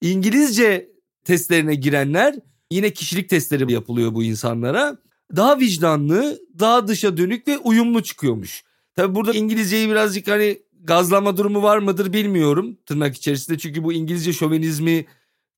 İngilizce 0.00 0.90
testlerine 1.24 1.74
girenler 1.74 2.34
yine 2.70 2.92
kişilik 2.92 3.28
testleri 3.28 3.72
yapılıyor 3.72 4.14
bu 4.14 4.24
insanlara. 4.24 4.98
Daha 5.36 5.58
vicdanlı, 5.58 6.40
daha 6.58 6.88
dışa 6.88 7.16
dönük 7.16 7.48
ve 7.48 7.58
uyumlu 7.58 8.02
çıkıyormuş. 8.02 8.64
Tabi 8.94 9.14
burada 9.14 9.32
İngilizceyi 9.32 9.88
birazcık 9.88 10.28
hani 10.28 10.58
gazlama 10.80 11.36
durumu 11.36 11.62
var 11.62 11.78
mıdır 11.78 12.12
bilmiyorum 12.12 12.78
tırnak 12.86 13.16
içerisinde. 13.16 13.58
Çünkü 13.58 13.84
bu 13.84 13.92
İngilizce 13.92 14.32
şovenizmi 14.32 15.06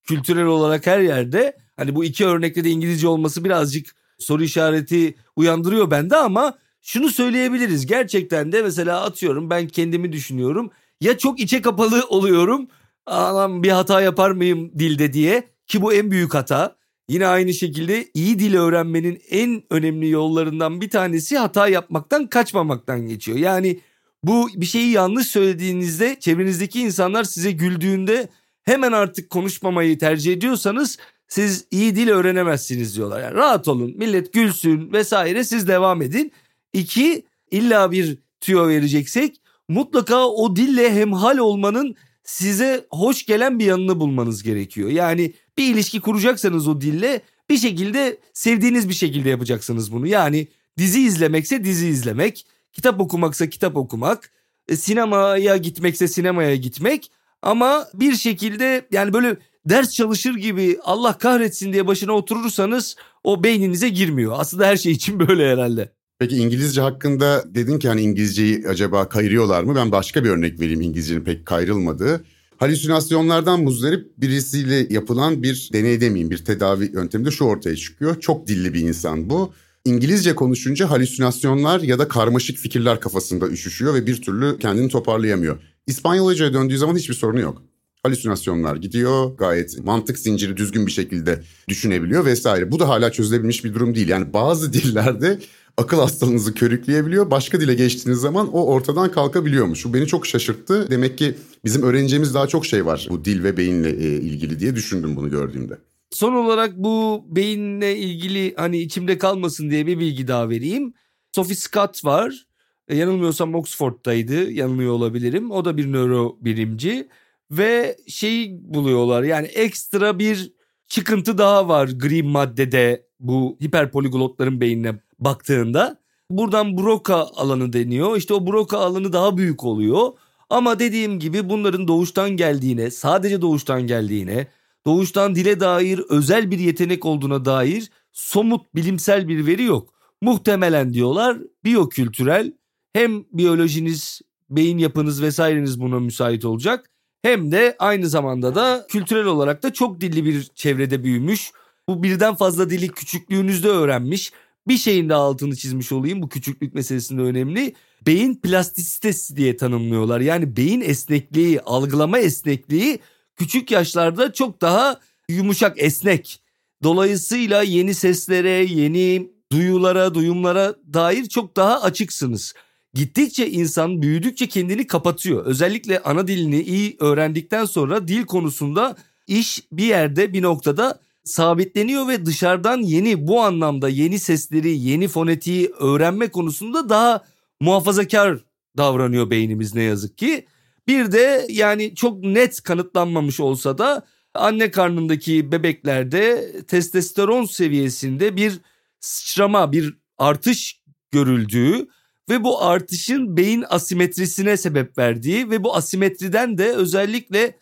kültürel 0.02 0.46
olarak 0.46 0.86
her 0.86 1.00
yerde. 1.00 1.56
Hani 1.76 1.94
bu 1.94 2.04
iki 2.04 2.26
örnekte 2.26 2.64
de 2.64 2.70
İngilizce 2.70 3.08
olması 3.08 3.44
birazcık 3.44 3.94
soru 4.18 4.44
işareti 4.44 5.14
uyandırıyor 5.36 5.90
bende 5.90 6.16
ama 6.16 6.58
şunu 6.84 7.08
söyleyebiliriz. 7.10 7.86
Gerçekten 7.86 8.52
de 8.52 8.62
mesela 8.62 9.02
atıyorum 9.02 9.50
ben 9.50 9.68
kendimi 9.68 10.12
düşünüyorum. 10.12 10.70
Ya 11.00 11.18
çok 11.18 11.40
içe 11.40 11.62
kapalı 11.62 12.06
oluyorum. 12.08 12.68
Anam 13.06 13.62
bir 13.62 13.70
hata 13.70 14.00
yapar 14.00 14.30
mıyım 14.30 14.78
dilde 14.78 15.12
diye 15.12 15.48
ki 15.66 15.82
bu 15.82 15.94
en 15.94 16.10
büyük 16.10 16.34
hata. 16.34 16.76
Yine 17.08 17.26
aynı 17.26 17.54
şekilde 17.54 18.06
iyi 18.14 18.38
dil 18.38 18.54
öğrenmenin 18.54 19.22
en 19.30 19.62
önemli 19.70 20.10
yollarından 20.10 20.80
bir 20.80 20.90
tanesi 20.90 21.38
hata 21.38 21.68
yapmaktan 21.68 22.26
kaçmamaktan 22.26 23.06
geçiyor. 23.06 23.38
Yani 23.38 23.80
bu 24.22 24.48
bir 24.56 24.66
şeyi 24.66 24.90
yanlış 24.90 25.26
söylediğinizde 25.26 26.16
çevrenizdeki 26.20 26.80
insanlar 26.80 27.24
size 27.24 27.52
güldüğünde 27.52 28.28
hemen 28.62 28.92
artık 28.92 29.30
konuşmamayı 29.30 29.98
tercih 29.98 30.32
ediyorsanız 30.32 30.98
siz 31.28 31.64
iyi 31.70 31.96
dil 31.96 32.08
öğrenemezsiniz 32.08 32.96
diyorlar. 32.96 33.22
Yani 33.22 33.34
rahat 33.34 33.68
olun 33.68 33.94
millet 33.96 34.32
gülsün 34.32 34.92
vesaire 34.92 35.44
siz 35.44 35.68
devam 35.68 36.02
edin. 36.02 36.32
İki 36.74 37.24
illa 37.50 37.92
bir 37.92 38.18
tüyo 38.40 38.68
vereceksek 38.68 39.40
mutlaka 39.68 40.28
o 40.28 40.56
dille 40.56 40.94
hemhal 40.94 41.38
olmanın 41.38 41.96
size 42.24 42.86
hoş 42.90 43.26
gelen 43.26 43.58
bir 43.58 43.64
yanını 43.64 44.00
bulmanız 44.00 44.42
gerekiyor. 44.42 44.90
Yani 44.90 45.34
bir 45.58 45.74
ilişki 45.74 46.00
kuracaksanız 46.00 46.68
o 46.68 46.80
dille 46.80 47.20
bir 47.50 47.58
şekilde 47.58 48.18
sevdiğiniz 48.32 48.88
bir 48.88 48.94
şekilde 48.94 49.28
yapacaksınız 49.28 49.92
bunu. 49.92 50.06
Yani 50.06 50.48
dizi 50.78 51.00
izlemekse 51.00 51.64
dizi 51.64 51.86
izlemek, 51.86 52.46
kitap 52.72 53.00
okumaksa 53.00 53.48
kitap 53.48 53.76
okumak, 53.76 54.32
e, 54.68 54.76
sinemaya 54.76 55.56
gitmekse 55.56 56.08
sinemaya 56.08 56.56
gitmek 56.56 57.10
ama 57.42 57.88
bir 57.94 58.14
şekilde 58.14 58.86
yani 58.90 59.12
böyle 59.12 59.36
ders 59.66 59.92
çalışır 59.92 60.34
gibi 60.34 60.78
Allah 60.82 61.18
kahretsin 61.18 61.72
diye 61.72 61.86
başına 61.86 62.12
oturursanız 62.12 62.96
o 63.24 63.42
beyninize 63.44 63.88
girmiyor. 63.88 64.34
Aslında 64.38 64.66
her 64.66 64.76
şey 64.76 64.92
için 64.92 65.20
böyle 65.28 65.52
herhalde. 65.52 65.92
Peki 66.18 66.36
İngilizce 66.36 66.80
hakkında 66.80 67.44
dedin 67.54 67.78
ki 67.78 67.88
hani 67.88 68.02
İngilizceyi 68.02 68.68
acaba 68.68 69.08
kayırıyorlar 69.08 69.62
mı? 69.62 69.74
Ben 69.76 69.92
başka 69.92 70.24
bir 70.24 70.30
örnek 70.30 70.60
vereyim 70.60 70.80
İngilizcenin 70.80 71.24
pek 71.24 71.46
kayrılmadığı. 71.46 72.24
Halüsinasyonlardan 72.56 73.62
muzdarip 73.62 74.18
birisiyle 74.18 74.86
yapılan 74.90 75.42
bir 75.42 75.70
deney 75.72 76.00
demeyeyim 76.00 76.30
bir 76.30 76.44
tedavi 76.44 76.90
yönteminde 76.94 77.30
şu 77.30 77.44
ortaya 77.44 77.76
çıkıyor. 77.76 78.20
Çok 78.20 78.46
dilli 78.46 78.74
bir 78.74 78.80
insan 78.80 79.30
bu. 79.30 79.52
İngilizce 79.84 80.34
konuşunca 80.34 80.90
halüsinasyonlar 80.90 81.80
ya 81.80 81.98
da 81.98 82.08
karmaşık 82.08 82.58
fikirler 82.58 83.00
kafasında 83.00 83.48
üşüşüyor 83.48 83.94
ve 83.94 84.06
bir 84.06 84.22
türlü 84.22 84.58
kendini 84.58 84.88
toparlayamıyor. 84.88 85.58
İspanyolca'ya 85.86 86.54
döndüğü 86.54 86.78
zaman 86.78 86.96
hiçbir 86.96 87.14
sorunu 87.14 87.40
yok. 87.40 87.62
Halüsinasyonlar 88.02 88.76
gidiyor 88.76 89.36
gayet 89.38 89.84
mantık 89.84 90.18
zinciri 90.18 90.56
düzgün 90.56 90.86
bir 90.86 90.92
şekilde 90.92 91.42
düşünebiliyor 91.68 92.24
vesaire. 92.24 92.70
Bu 92.70 92.78
da 92.78 92.88
hala 92.88 93.12
çözülebilmiş 93.12 93.64
bir 93.64 93.74
durum 93.74 93.94
değil. 93.94 94.08
Yani 94.08 94.32
bazı 94.32 94.72
dillerde 94.72 95.38
akıl 95.76 95.98
hastalığınızı 95.98 96.54
körükleyebiliyor. 96.54 97.30
Başka 97.30 97.60
dile 97.60 97.74
geçtiğiniz 97.74 98.20
zaman 98.20 98.52
o 98.52 98.66
ortadan 98.66 99.10
kalkabiliyormuş. 99.10 99.84
Bu 99.84 99.94
beni 99.94 100.06
çok 100.06 100.26
şaşırttı. 100.26 100.90
Demek 100.90 101.18
ki 101.18 101.34
bizim 101.64 101.82
öğreneceğimiz 101.82 102.34
daha 102.34 102.46
çok 102.46 102.66
şey 102.66 102.86
var 102.86 103.06
bu 103.10 103.24
dil 103.24 103.44
ve 103.44 103.56
beyinle 103.56 103.90
e, 103.90 104.20
ilgili 104.20 104.60
diye 104.60 104.74
düşündüm 104.76 105.16
bunu 105.16 105.30
gördüğümde. 105.30 105.78
Son 106.10 106.34
olarak 106.34 106.76
bu 106.76 107.24
beyinle 107.28 107.96
ilgili 107.96 108.54
hani 108.56 108.78
içimde 108.78 109.18
kalmasın 109.18 109.70
diye 109.70 109.86
bir 109.86 109.98
bilgi 109.98 110.28
daha 110.28 110.48
vereyim. 110.48 110.94
Sophie 111.32 111.56
Scott 111.56 112.04
var. 112.04 112.46
E, 112.88 112.96
yanılmıyorsam 112.96 113.54
Oxford'daydı. 113.54 114.50
Yanılıyor 114.50 114.92
olabilirim. 114.92 115.50
O 115.50 115.64
da 115.64 115.76
bir 115.76 115.92
nörobilimci. 115.92 117.08
Ve 117.50 117.96
şeyi 118.08 118.58
buluyorlar 118.62 119.22
yani 119.22 119.46
ekstra 119.46 120.18
bir 120.18 120.52
çıkıntı 120.88 121.38
daha 121.38 121.68
var 121.68 121.88
gri 121.88 122.22
maddede 122.22 123.06
bu 123.20 123.58
hiperpoliglotların 123.62 124.60
beynine 124.60 125.00
baktığında. 125.18 125.98
Buradan 126.30 126.78
Broca 126.78 127.14
alanı 127.14 127.72
deniyor. 127.72 128.16
İşte 128.16 128.34
o 128.34 128.46
Broca 128.46 128.78
alanı 128.78 129.12
daha 129.12 129.36
büyük 129.36 129.64
oluyor. 129.64 130.12
Ama 130.50 130.78
dediğim 130.78 131.18
gibi 131.18 131.48
bunların 131.48 131.88
doğuştan 131.88 132.30
geldiğine, 132.30 132.90
sadece 132.90 133.42
doğuştan 133.42 133.86
geldiğine, 133.86 134.46
doğuştan 134.86 135.34
dile 135.34 135.60
dair 135.60 136.00
özel 136.08 136.50
bir 136.50 136.58
yetenek 136.58 137.04
olduğuna 137.04 137.44
dair 137.44 137.90
somut 138.12 138.74
bilimsel 138.74 139.28
bir 139.28 139.46
veri 139.46 139.62
yok. 139.62 139.94
Muhtemelen 140.22 140.92
diyorlar 140.92 141.38
biyokültürel 141.64 142.52
hem 142.92 143.24
biyolojiniz, 143.32 144.20
beyin 144.50 144.78
yapınız 144.78 145.22
vesaireniz 145.22 145.80
buna 145.80 146.00
müsait 146.00 146.44
olacak 146.44 146.90
hem 147.22 147.52
de 147.52 147.76
aynı 147.78 148.08
zamanda 148.08 148.54
da 148.54 148.86
kültürel 148.88 149.26
olarak 149.26 149.62
da 149.62 149.72
çok 149.72 150.00
dilli 150.00 150.24
bir 150.24 150.42
çevrede 150.54 151.04
büyümüş. 151.04 151.52
Bu 151.88 152.02
birden 152.02 152.34
fazla 152.34 152.70
dili 152.70 152.88
küçüklüğünüzde 152.88 153.68
öğrenmiş. 153.68 154.32
Bir 154.68 154.76
şeyin 154.76 155.08
de 155.08 155.14
altını 155.14 155.56
çizmiş 155.56 155.92
olayım 155.92 156.22
bu 156.22 156.28
küçüklük 156.28 156.74
meselesinde 156.74 157.22
önemli. 157.22 157.74
Beyin 158.06 158.34
plastisitesi 158.34 159.36
diye 159.36 159.56
tanımlıyorlar. 159.56 160.20
Yani 160.20 160.56
beyin 160.56 160.80
esnekliği, 160.80 161.60
algılama 161.60 162.18
esnekliği 162.18 162.98
küçük 163.36 163.70
yaşlarda 163.70 164.32
çok 164.32 164.60
daha 164.60 165.00
yumuşak, 165.28 165.82
esnek. 165.82 166.40
Dolayısıyla 166.82 167.62
yeni 167.62 167.94
seslere, 167.94 168.50
yeni 168.50 169.30
duyulara, 169.52 170.14
duyumlara 170.14 170.74
dair 170.94 171.24
çok 171.24 171.56
daha 171.56 171.82
açıksınız. 171.82 172.54
Gittikçe 172.94 173.50
insan 173.50 174.02
büyüdükçe 174.02 174.46
kendini 174.46 174.86
kapatıyor. 174.86 175.46
Özellikle 175.46 176.02
ana 176.02 176.28
dilini 176.28 176.62
iyi 176.62 176.96
öğrendikten 177.00 177.64
sonra 177.64 178.08
dil 178.08 178.24
konusunda 178.24 178.96
iş 179.26 179.62
bir 179.72 179.84
yerde 179.84 180.32
bir 180.32 180.42
noktada 180.42 181.00
sabitleniyor 181.24 182.08
ve 182.08 182.26
dışarıdan 182.26 182.78
yeni 182.78 183.26
bu 183.26 183.40
anlamda 183.40 183.88
yeni 183.88 184.18
sesleri, 184.18 184.78
yeni 184.78 185.08
fonetiği 185.08 185.68
öğrenme 185.68 186.28
konusunda 186.28 186.88
daha 186.88 187.24
muhafazakar 187.60 188.38
davranıyor 188.76 189.30
beynimiz 189.30 189.74
ne 189.74 189.82
yazık 189.82 190.18
ki. 190.18 190.46
Bir 190.86 191.12
de 191.12 191.46
yani 191.50 191.94
çok 191.94 192.24
net 192.24 192.62
kanıtlanmamış 192.62 193.40
olsa 193.40 193.78
da 193.78 194.06
anne 194.34 194.70
karnındaki 194.70 195.52
bebeklerde 195.52 196.52
testosteron 196.62 197.44
seviyesinde 197.44 198.36
bir 198.36 198.60
sıçrama, 199.00 199.72
bir 199.72 199.94
artış 200.18 200.80
görüldüğü 201.10 201.88
ve 202.30 202.44
bu 202.44 202.62
artışın 202.62 203.36
beyin 203.36 203.64
asimetrisine 203.68 204.56
sebep 204.56 204.98
verdiği 204.98 205.50
ve 205.50 205.64
bu 205.64 205.76
asimetriden 205.76 206.58
de 206.58 206.72
özellikle 206.72 207.58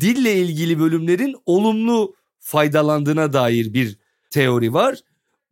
dille 0.00 0.36
ilgili 0.36 0.78
bölümlerin 0.78 1.36
olumlu 1.46 2.14
faydalandığına 2.42 3.32
dair 3.32 3.74
bir 3.74 3.98
teori 4.30 4.72
var. 4.72 4.98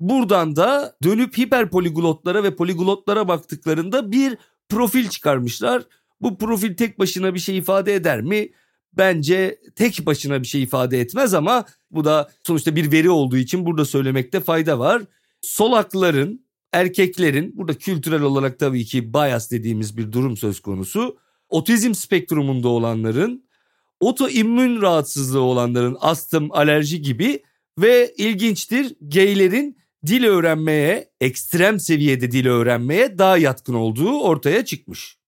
Buradan 0.01 0.57
da 0.57 0.97
dönüp 1.03 1.39
hiperpoliglotlara 1.39 2.45
ve 2.45 2.57
poliglotlara 2.57 3.29
baktıklarında 3.29 4.13
bir 4.13 4.39
profil 4.69 5.09
çıkarmışlar. 5.09 5.83
Bu 6.21 6.39
profil 6.39 6.77
tek 6.77 6.99
başına 6.99 7.35
bir 7.35 7.39
şey 7.39 7.59
ifade 7.59 7.95
eder 7.95 8.21
mi? 8.21 8.49
Bence 8.93 9.59
tek 9.77 10.07
başına 10.07 10.43
bir 10.43 10.47
şey 10.47 10.63
ifade 10.63 11.01
etmez 11.01 11.35
ama 11.35 11.65
bu 11.91 12.05
da 12.05 12.31
sonuçta 12.43 12.77
bir 12.77 12.93
veri 12.93 13.11
olduğu 13.11 13.37
için 13.37 13.67
burada 13.67 13.85
söylemekte 13.85 14.41
fayda 14.41 14.79
var. 14.79 15.03
Solakların, 15.43 16.47
erkeklerin 16.73 17.57
burada 17.57 17.75
kültürel 17.75 18.23
olarak 18.23 18.59
tabii 18.59 18.85
ki 18.85 19.15
bias 19.15 19.51
dediğimiz 19.51 19.97
bir 19.97 20.13
durum 20.13 20.37
söz 20.37 20.61
konusu. 20.61 21.19
Otizm 21.49 21.95
spektrumunda 21.95 22.69
olanların, 22.69 23.45
otoimmün 24.01 24.83
rahatsızlığı 24.83 25.41
olanların 25.41 25.97
astım, 26.01 26.53
alerji 26.53 27.03
gibi 27.03 27.43
ve 27.79 28.15
ilginçtir 28.17 28.97
gaylerin 29.01 29.77
dil 30.07 30.25
öğrenmeye, 30.25 31.11
ekstrem 31.21 31.81
seviyede 31.81 32.31
dil 32.33 32.47
öğrenmeye 32.47 33.19
daha 33.19 33.37
yatkın 33.39 33.75
olduğu 33.75 34.21
ortaya 34.21 34.65
çıkmış. 34.65 35.21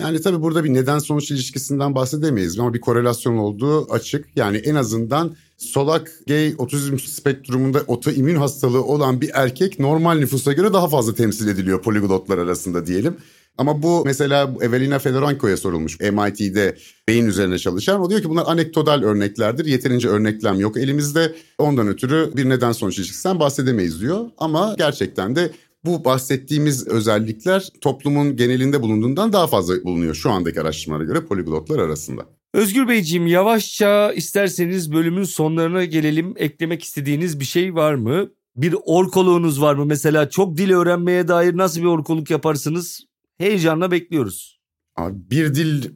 Yani 0.00 0.20
tabii 0.20 0.42
burada 0.42 0.64
bir 0.64 0.74
neden 0.74 0.98
sonuç 0.98 1.30
ilişkisinden 1.30 1.94
bahsedemeyiz 1.94 2.58
ama 2.58 2.74
bir 2.74 2.80
korelasyon 2.80 3.36
olduğu 3.36 3.92
açık. 3.92 4.28
Yani 4.36 4.56
en 4.56 4.74
azından 4.74 5.36
solak 5.56 6.12
gay 6.26 6.54
otizm 6.58 6.98
spektrumunda 6.98 7.82
otoimmün 7.86 8.36
hastalığı 8.36 8.84
olan 8.84 9.20
bir 9.20 9.30
erkek 9.34 9.78
normal 9.78 10.18
nüfusa 10.18 10.52
göre 10.52 10.72
daha 10.72 10.88
fazla 10.88 11.14
temsil 11.14 11.48
ediliyor 11.48 11.82
poliglotlar 11.82 12.38
arasında 12.38 12.86
diyelim. 12.86 13.16
Ama 13.58 13.82
bu 13.82 14.02
mesela 14.04 14.54
Evelina 14.60 14.98
Fedorenko'ya 14.98 15.56
sorulmuş 15.56 16.00
MIT'de 16.00 16.76
beyin 17.08 17.26
üzerine 17.26 17.58
çalışan. 17.58 18.00
O 18.00 18.10
diyor 18.10 18.22
ki 18.22 18.28
bunlar 18.28 18.44
anekdotal 18.46 19.02
örneklerdir. 19.02 19.64
Yeterince 19.64 20.08
örneklem 20.08 20.60
yok 20.60 20.76
elimizde. 20.76 21.34
Ondan 21.58 21.88
ötürü 21.88 22.30
bir 22.36 22.48
neden 22.48 22.72
sonuç 22.72 22.98
ilişkisinden 22.98 23.40
bahsedemeyiz 23.40 24.00
diyor. 24.00 24.26
Ama 24.38 24.74
gerçekten 24.78 25.36
de 25.36 25.50
bu 25.84 26.04
bahsettiğimiz 26.04 26.88
özellikler 26.88 27.68
toplumun 27.80 28.36
genelinde 28.36 28.82
bulunduğundan 28.82 29.32
daha 29.32 29.46
fazla 29.46 29.84
bulunuyor 29.84 30.14
şu 30.14 30.30
andaki 30.30 30.60
araştırmalara 30.60 31.04
göre 31.04 31.24
poliglotlar 31.24 31.78
arasında. 31.78 32.22
Özgür 32.54 32.88
Beyciğim 32.88 33.26
yavaşça 33.26 34.12
isterseniz 34.12 34.92
bölümün 34.92 35.24
sonlarına 35.24 35.84
gelelim. 35.84 36.34
Eklemek 36.36 36.84
istediğiniz 36.84 37.40
bir 37.40 37.44
şey 37.44 37.74
var 37.74 37.94
mı? 37.94 38.28
Bir 38.56 38.74
orkoluğunuz 38.84 39.60
var 39.62 39.74
mı? 39.74 39.86
Mesela 39.86 40.30
çok 40.30 40.56
dil 40.56 40.70
öğrenmeye 40.70 41.28
dair 41.28 41.56
nasıl 41.56 41.80
bir 41.80 41.86
orkoluk 41.86 42.30
yaparsınız? 42.30 43.06
Heyecanla 43.38 43.90
bekliyoruz. 43.90 44.60
Abi 44.96 45.30
bir 45.30 45.54
dil 45.54 45.90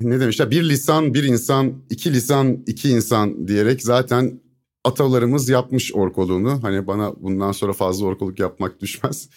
ne 0.00 0.20
demişler? 0.20 0.50
Bir 0.50 0.68
lisan 0.68 1.14
bir 1.14 1.24
insan, 1.24 1.84
iki 1.90 2.12
lisan 2.12 2.64
iki 2.66 2.88
insan 2.88 3.48
diyerek 3.48 3.82
zaten 3.82 4.40
atalarımız 4.84 5.48
yapmış 5.48 5.94
orkoluğunu. 5.94 6.62
Hani 6.62 6.86
bana 6.86 7.22
bundan 7.22 7.52
sonra 7.52 7.72
fazla 7.72 8.06
orkoluk 8.06 8.38
yapmak 8.38 8.80
düşmez. 8.80 9.28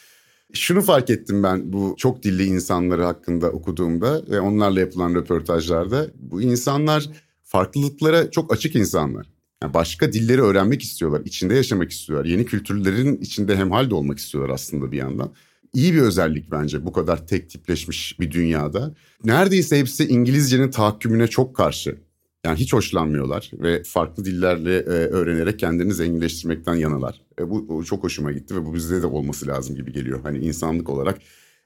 Şunu 0.53 0.81
fark 0.81 1.09
ettim 1.09 1.43
ben 1.43 1.73
bu 1.73 1.95
çok 1.97 2.23
dilli 2.23 2.45
insanları 2.45 3.03
hakkında 3.03 3.51
okuduğumda 3.51 4.21
ve 4.29 4.39
onlarla 4.39 4.79
yapılan 4.79 5.15
röportajlarda. 5.15 6.07
Bu 6.15 6.41
insanlar 6.41 7.09
farklılıklara 7.43 8.31
çok 8.31 8.53
açık 8.53 8.75
insanlar. 8.75 9.27
Yani 9.63 9.73
başka 9.73 10.13
dilleri 10.13 10.41
öğrenmek 10.41 10.81
istiyorlar, 10.81 11.21
içinde 11.25 11.55
yaşamak 11.55 11.91
istiyorlar. 11.91 12.25
Yeni 12.25 12.45
kültürlerin 12.45 13.17
içinde 13.17 13.57
hemhal 13.57 13.89
de 13.89 13.95
olmak 13.95 14.19
istiyorlar 14.19 14.53
aslında 14.53 14.91
bir 14.91 14.97
yandan. 14.97 15.31
İyi 15.73 15.93
bir 15.93 16.01
özellik 16.01 16.51
bence 16.51 16.85
bu 16.85 16.91
kadar 16.91 17.27
tek 17.27 17.49
tipleşmiş 17.49 18.19
bir 18.19 18.31
dünyada. 18.31 18.95
Neredeyse 19.23 19.79
hepsi 19.79 20.07
İngilizcenin 20.07 20.71
tahakkümüne 20.71 21.27
çok 21.27 21.55
karşı. 21.55 21.97
Yani 22.45 22.59
hiç 22.59 22.73
hoşlanmıyorlar 22.73 23.51
ve 23.53 23.83
farklı 23.83 24.25
dillerle 24.25 24.75
e, 24.75 24.89
öğrenerek 24.89 25.59
kendini 25.59 25.93
zenginleştirmekten 25.93 26.75
yanalar. 26.75 27.21
E, 27.39 27.49
bu, 27.49 27.69
bu 27.69 27.85
çok 27.85 28.03
hoşuma 28.03 28.31
gitti 28.31 28.55
ve 28.55 28.65
bu 28.65 28.73
bizde 28.73 29.01
de 29.01 29.05
olması 29.05 29.47
lazım 29.47 29.75
gibi 29.75 29.93
geliyor. 29.93 30.19
Hani 30.23 30.37
insanlık 30.37 30.89
olarak 30.89 31.17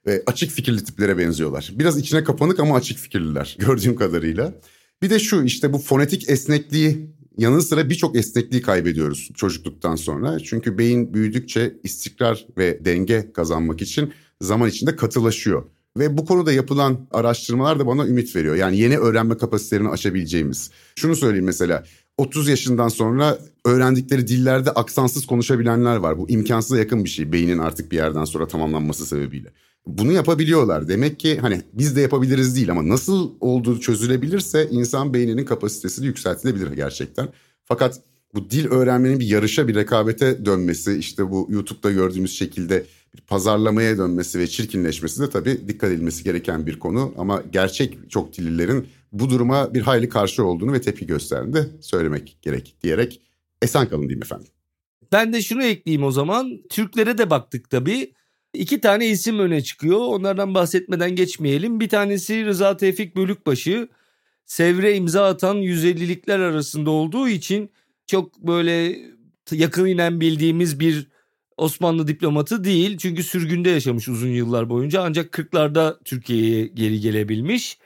ve 0.05 0.23
açık 0.25 0.51
fikirli 0.51 0.83
tiplere 0.83 1.17
benziyorlar. 1.17 1.73
Biraz 1.75 1.97
içine 1.97 2.23
kapanık 2.23 2.59
ama 2.59 2.75
açık 2.75 2.97
fikirliler 2.97 3.57
gördüğüm 3.59 3.95
kadarıyla. 3.95 4.53
Bir 5.01 5.09
de 5.09 5.19
şu 5.19 5.43
işte 5.43 5.73
bu 5.73 5.77
fonetik 5.77 6.29
esnekliği 6.29 7.09
yanı 7.37 7.61
sıra 7.61 7.89
birçok 7.89 8.15
esnekliği 8.15 8.61
kaybediyoruz 8.61 9.31
çocukluktan 9.35 9.95
sonra. 9.95 10.39
Çünkü 10.39 10.77
beyin 10.77 11.13
büyüdükçe 11.13 11.75
istikrar 11.83 12.45
ve 12.57 12.85
denge 12.85 13.31
kazanmak 13.33 13.81
için 13.81 14.13
zaman 14.41 14.69
içinde 14.69 14.95
katılaşıyor. 14.95 15.63
Ve 15.97 16.17
bu 16.17 16.25
konuda 16.25 16.51
yapılan 16.51 17.07
araştırmalar 17.11 17.79
da 17.79 17.87
bana 17.87 18.07
ümit 18.07 18.35
veriyor. 18.35 18.55
Yani 18.55 18.77
yeni 18.77 18.97
öğrenme 18.97 19.37
kapasitelerini 19.37 19.89
aşabileceğimiz. 19.89 20.71
Şunu 20.95 21.15
söyleyeyim 21.15 21.45
mesela 21.45 21.83
30 22.17 22.47
yaşından 22.47 22.87
sonra 22.87 23.37
öğrendikleri 23.65 24.27
dillerde 24.27 24.71
aksansız 24.71 25.25
konuşabilenler 25.25 25.95
var. 25.95 26.17
Bu 26.17 26.29
imkansıza 26.29 26.77
yakın 26.77 27.05
bir 27.05 27.09
şey 27.09 27.31
beynin 27.31 27.57
artık 27.57 27.91
bir 27.91 27.97
yerden 27.97 28.25
sonra 28.25 28.47
tamamlanması 28.47 29.05
sebebiyle. 29.05 29.53
Bunu 29.85 30.11
yapabiliyorlar. 30.11 30.87
Demek 30.87 31.19
ki 31.19 31.37
hani 31.37 31.61
biz 31.73 31.95
de 31.95 32.01
yapabiliriz 32.01 32.55
değil 32.55 32.71
ama 32.71 32.87
nasıl 32.87 33.31
olduğu 33.39 33.79
çözülebilirse 33.79 34.67
insan 34.71 35.13
beyninin 35.13 35.45
kapasitesi 35.45 36.01
de 36.01 36.05
yükseltilebilir 36.05 36.71
gerçekten. 36.71 37.29
Fakat 37.65 38.01
bu 38.33 38.49
dil 38.49 38.67
öğrenmenin 38.67 39.19
bir 39.19 39.27
yarışa 39.27 39.67
bir 39.67 39.75
rekabete 39.75 40.45
dönmesi 40.45 40.97
işte 40.97 41.31
bu 41.31 41.47
YouTube'da 41.49 41.91
gördüğümüz 41.91 42.37
şekilde 42.37 42.85
pazarlamaya 43.27 43.97
dönmesi 43.97 44.39
ve 44.39 44.47
çirkinleşmesi 44.47 45.21
de 45.21 45.29
tabii 45.29 45.67
dikkat 45.67 45.91
edilmesi 45.91 46.23
gereken 46.23 46.67
bir 46.67 46.79
konu. 46.79 47.13
Ama 47.17 47.43
gerçek 47.51 47.97
çok 48.09 48.37
dillilerin 48.37 48.87
bu 49.11 49.29
duruma 49.29 49.73
bir 49.73 49.81
hayli 49.81 50.09
karşı 50.09 50.45
olduğunu 50.45 50.73
ve 50.73 50.81
tepki 50.81 51.05
gösterdiğini 51.05 51.53
de 51.53 51.67
söylemek 51.81 52.37
gerek 52.41 52.75
diyerek 52.83 53.21
esen 53.61 53.89
kalın 53.89 54.01
diyeyim 54.01 54.23
efendim. 54.23 54.47
Ben 55.11 55.33
de 55.33 55.41
şunu 55.41 55.63
ekleyeyim 55.63 56.03
o 56.03 56.11
zaman. 56.11 56.51
Türklere 56.69 57.17
de 57.17 57.29
baktık 57.29 57.69
tabii. 57.69 58.13
İki 58.53 58.81
tane 58.81 59.07
isim 59.07 59.39
öne 59.39 59.63
çıkıyor. 59.63 59.99
Onlardan 59.99 60.55
bahsetmeden 60.55 61.15
geçmeyelim. 61.15 61.79
Bir 61.79 61.89
tanesi 61.89 62.45
Rıza 62.45 62.77
Tevfik 62.77 63.15
Bölükbaşı. 63.15 63.89
Sevre 64.45 64.95
imza 64.95 65.25
atan 65.25 65.57
150'likler 65.57 66.41
arasında 66.41 66.91
olduğu 66.91 67.27
için 67.27 67.69
çok 68.07 68.39
böyle 68.39 68.99
yakinen 69.51 70.21
bildiğimiz 70.21 70.79
bir 70.79 71.07
Osmanlı 71.57 72.07
diplomatı 72.07 72.63
değil. 72.63 72.97
Çünkü 72.97 73.23
sürgünde 73.23 73.69
yaşamış 73.69 74.07
uzun 74.09 74.29
yıllar 74.29 74.69
boyunca 74.69 75.01
ancak 75.01 75.33
40'larda 75.33 76.03
Türkiye'ye 76.05 76.67
geri 76.67 76.99
gelebilmiş. 76.99 77.77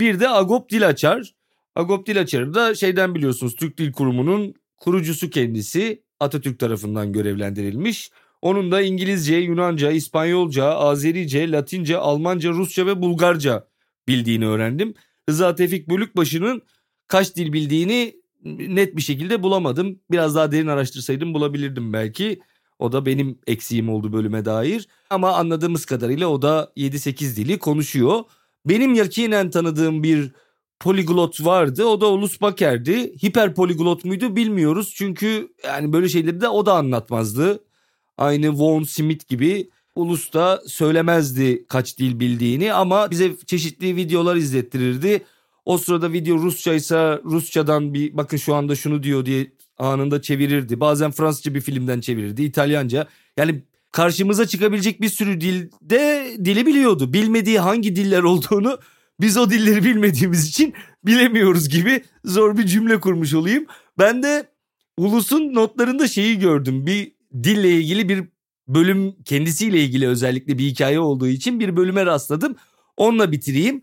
Bir 0.00 0.20
de 0.20 0.28
Agop 0.28 0.70
Dilaçar. 0.70 1.34
Agop 1.74 2.06
Dilaçar'ı 2.06 2.54
da 2.54 2.74
şeyden 2.74 3.14
biliyorsunuz 3.14 3.56
Türk 3.56 3.78
Dil 3.78 3.92
Kurumu'nun 3.92 4.54
kurucusu 4.76 5.30
kendisi 5.30 6.02
Atatürk 6.20 6.58
tarafından 6.58 7.12
görevlendirilmiş. 7.12 8.10
Onun 8.44 8.72
da 8.72 8.80
İngilizce, 8.80 9.36
Yunanca, 9.36 9.90
İspanyolca, 9.90 10.64
Azerice, 10.64 11.50
Latince, 11.50 11.96
Almanca, 11.96 12.50
Rusça 12.50 12.86
ve 12.86 13.02
Bulgarca 13.02 13.68
bildiğini 14.08 14.46
öğrendim. 14.46 14.94
Rıza 15.30 15.54
Tevfik 15.54 15.88
Bölükbaşı'nın 15.88 16.62
kaç 17.08 17.36
dil 17.36 17.52
bildiğini 17.52 18.14
net 18.44 18.96
bir 18.96 19.02
şekilde 19.02 19.42
bulamadım. 19.42 20.00
Biraz 20.10 20.34
daha 20.34 20.52
derin 20.52 20.66
araştırsaydım 20.66 21.34
bulabilirdim 21.34 21.92
belki. 21.92 22.40
O 22.78 22.92
da 22.92 23.06
benim 23.06 23.38
eksiğim 23.46 23.88
oldu 23.88 24.12
bölüme 24.12 24.44
dair. 24.44 24.88
Ama 25.10 25.32
anladığımız 25.32 25.84
kadarıyla 25.84 26.28
o 26.28 26.42
da 26.42 26.72
7-8 26.76 27.36
dili 27.36 27.58
konuşuyor. 27.58 28.20
Benim 28.66 28.94
yakinen 28.94 29.50
tanıdığım 29.50 30.02
bir 30.02 30.32
poliglot 30.80 31.44
vardı. 31.44 31.84
O 31.84 32.00
da 32.00 32.10
Ulus 32.10 32.40
Baker'di. 32.40 33.14
Hiper 33.22 33.54
poliglot 33.54 34.04
muydu 34.04 34.36
bilmiyoruz. 34.36 34.92
Çünkü 34.96 35.48
yani 35.66 35.92
böyle 35.92 36.08
şeyleri 36.08 36.40
de 36.40 36.48
o 36.48 36.66
da 36.66 36.74
anlatmazdı. 36.74 37.60
Aynı 38.18 38.58
Vaughan 38.58 38.82
Smith 38.82 39.28
gibi 39.28 39.70
Ulus 39.94 40.32
da 40.32 40.62
söylemezdi 40.66 41.66
kaç 41.68 41.98
dil 41.98 42.20
bildiğini 42.20 42.72
ama 42.72 43.10
bize 43.10 43.36
çeşitli 43.46 43.96
videolar 43.96 44.36
izlettirirdi. 44.36 45.22
O 45.64 45.78
sırada 45.78 46.12
video 46.12 46.38
Rusça 46.38 46.74
ise 46.74 47.20
Rusçadan 47.24 47.94
bir 47.94 48.16
bakın 48.16 48.36
şu 48.36 48.54
anda 48.54 48.76
şunu 48.76 49.02
diyor 49.02 49.26
diye 49.26 49.52
anında 49.78 50.22
çevirirdi. 50.22 50.80
Bazen 50.80 51.10
Fransızca 51.10 51.54
bir 51.54 51.60
filmden 51.60 52.00
çevirirdi, 52.00 52.42
İtalyanca. 52.42 53.06
Yani 53.36 53.62
karşımıza 53.92 54.46
çıkabilecek 54.46 55.00
bir 55.00 55.08
sürü 55.08 55.40
dilde 55.40 56.36
dili 56.44 56.66
biliyordu. 56.66 57.12
Bilmediği 57.12 57.58
hangi 57.58 57.96
diller 57.96 58.22
olduğunu 58.22 58.78
biz 59.20 59.36
o 59.36 59.50
dilleri 59.50 59.84
bilmediğimiz 59.84 60.48
için 60.48 60.74
bilemiyoruz 61.06 61.68
gibi 61.68 62.04
zor 62.24 62.56
bir 62.58 62.66
cümle 62.66 63.00
kurmuş 63.00 63.34
olayım. 63.34 63.66
Ben 63.98 64.22
de 64.22 64.46
Ulus'un 64.96 65.54
notlarında 65.54 66.08
şeyi 66.08 66.38
gördüm. 66.38 66.86
Bir 66.86 67.12
dille 67.42 67.70
ilgili 67.70 68.08
bir 68.08 68.24
bölüm 68.68 69.22
kendisiyle 69.24 69.84
ilgili 69.84 70.08
özellikle 70.08 70.58
bir 70.58 70.64
hikaye 70.64 71.00
olduğu 71.00 71.28
için 71.28 71.60
bir 71.60 71.76
bölüme 71.76 72.06
rastladım. 72.06 72.56
Onunla 72.96 73.32
bitireyim. 73.32 73.82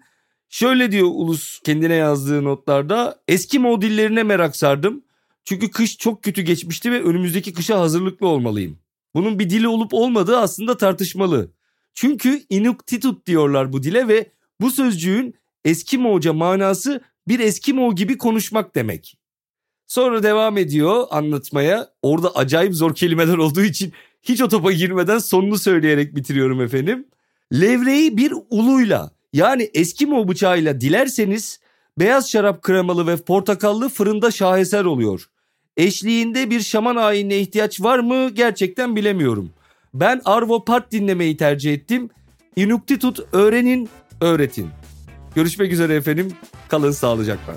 Şöyle 0.50 0.92
diyor 0.92 1.08
Ulus 1.12 1.60
kendine 1.60 1.96
yazdığı 1.96 2.44
notlarda 2.44 3.22
Eskimo 3.28 3.82
dillerine 3.82 4.24
merak 4.24 4.56
sardım. 4.56 5.04
Çünkü 5.46 5.72
kış 5.72 5.98
çok 5.98 6.24
kötü 6.24 6.42
geçmişti 6.42 6.92
ve 6.92 7.04
önümüzdeki 7.04 7.54
kışa 7.54 7.80
hazırlıklı 7.80 8.28
olmalıyım. 8.28 8.80
Bunun 9.16 9.40
bir 9.40 9.50
dili 9.50 9.68
olup 9.68 9.94
olmadığı 9.94 10.38
aslında 10.38 10.78
tartışmalı. 10.78 11.52
Çünkü 11.94 12.44
Inuktitut 12.50 13.28
diyorlar 13.28 13.74
bu 13.74 13.84
dile 13.84 14.08
ve 14.08 14.32
bu 14.62 14.72
sözcüğün 14.72 15.36
Eskimoca 15.66 16.34
manası 16.34 17.02
bir 17.28 17.40
Eskimo 17.40 17.96
gibi 17.96 18.18
konuşmak 18.18 18.76
demek. 18.76 19.18
Sonra 19.92 20.24
devam 20.24 20.58
ediyor 20.58 21.08
anlatmaya. 21.10 21.88
Orada 22.02 22.36
acayip 22.36 22.76
zor 22.76 22.96
kelimeler 22.96 23.38
olduğu 23.38 23.62
için 23.62 23.94
hiç 24.24 24.42
o 24.42 24.48
topa 24.48 24.72
girmeden 24.72 25.18
sonunu 25.18 25.58
söyleyerek 25.58 26.16
bitiriyorum 26.16 26.62
efendim. 26.62 27.08
Levreyi 27.54 28.18
bir 28.18 28.34
uluyla 28.50 29.12
yani 29.34 29.70
Eskimo 29.74 30.28
bıçağıyla 30.28 30.82
dilerseniz 30.82 31.60
beyaz 32.00 32.32
şarap 32.32 32.62
kremalı 32.62 33.08
ve 33.08 33.18
portakallı 33.18 33.90
fırında 33.90 34.32
şaheser 34.32 34.86
oluyor. 34.86 35.26
Eşliğinde 35.78 36.50
bir 36.50 36.60
şaman 36.60 36.96
ayinine 36.96 37.38
ihtiyaç 37.38 37.82
var 37.82 38.00
mı 38.00 38.30
gerçekten 38.30 38.96
bilemiyorum. 38.96 39.50
Ben 39.94 40.22
Arvo 40.26 40.66
Part 40.66 40.92
dinlemeyi 40.92 41.38
tercih 41.38 41.74
ettim. 41.74 42.10
Inuktitut 42.56 43.20
öğrenin, 43.34 43.90
öğretin. 44.22 44.70
Görüşmek 45.36 45.72
üzere 45.72 45.96
efendim. 45.96 46.32
Kalın 46.68 46.92
sağlıcakla. 46.92 47.56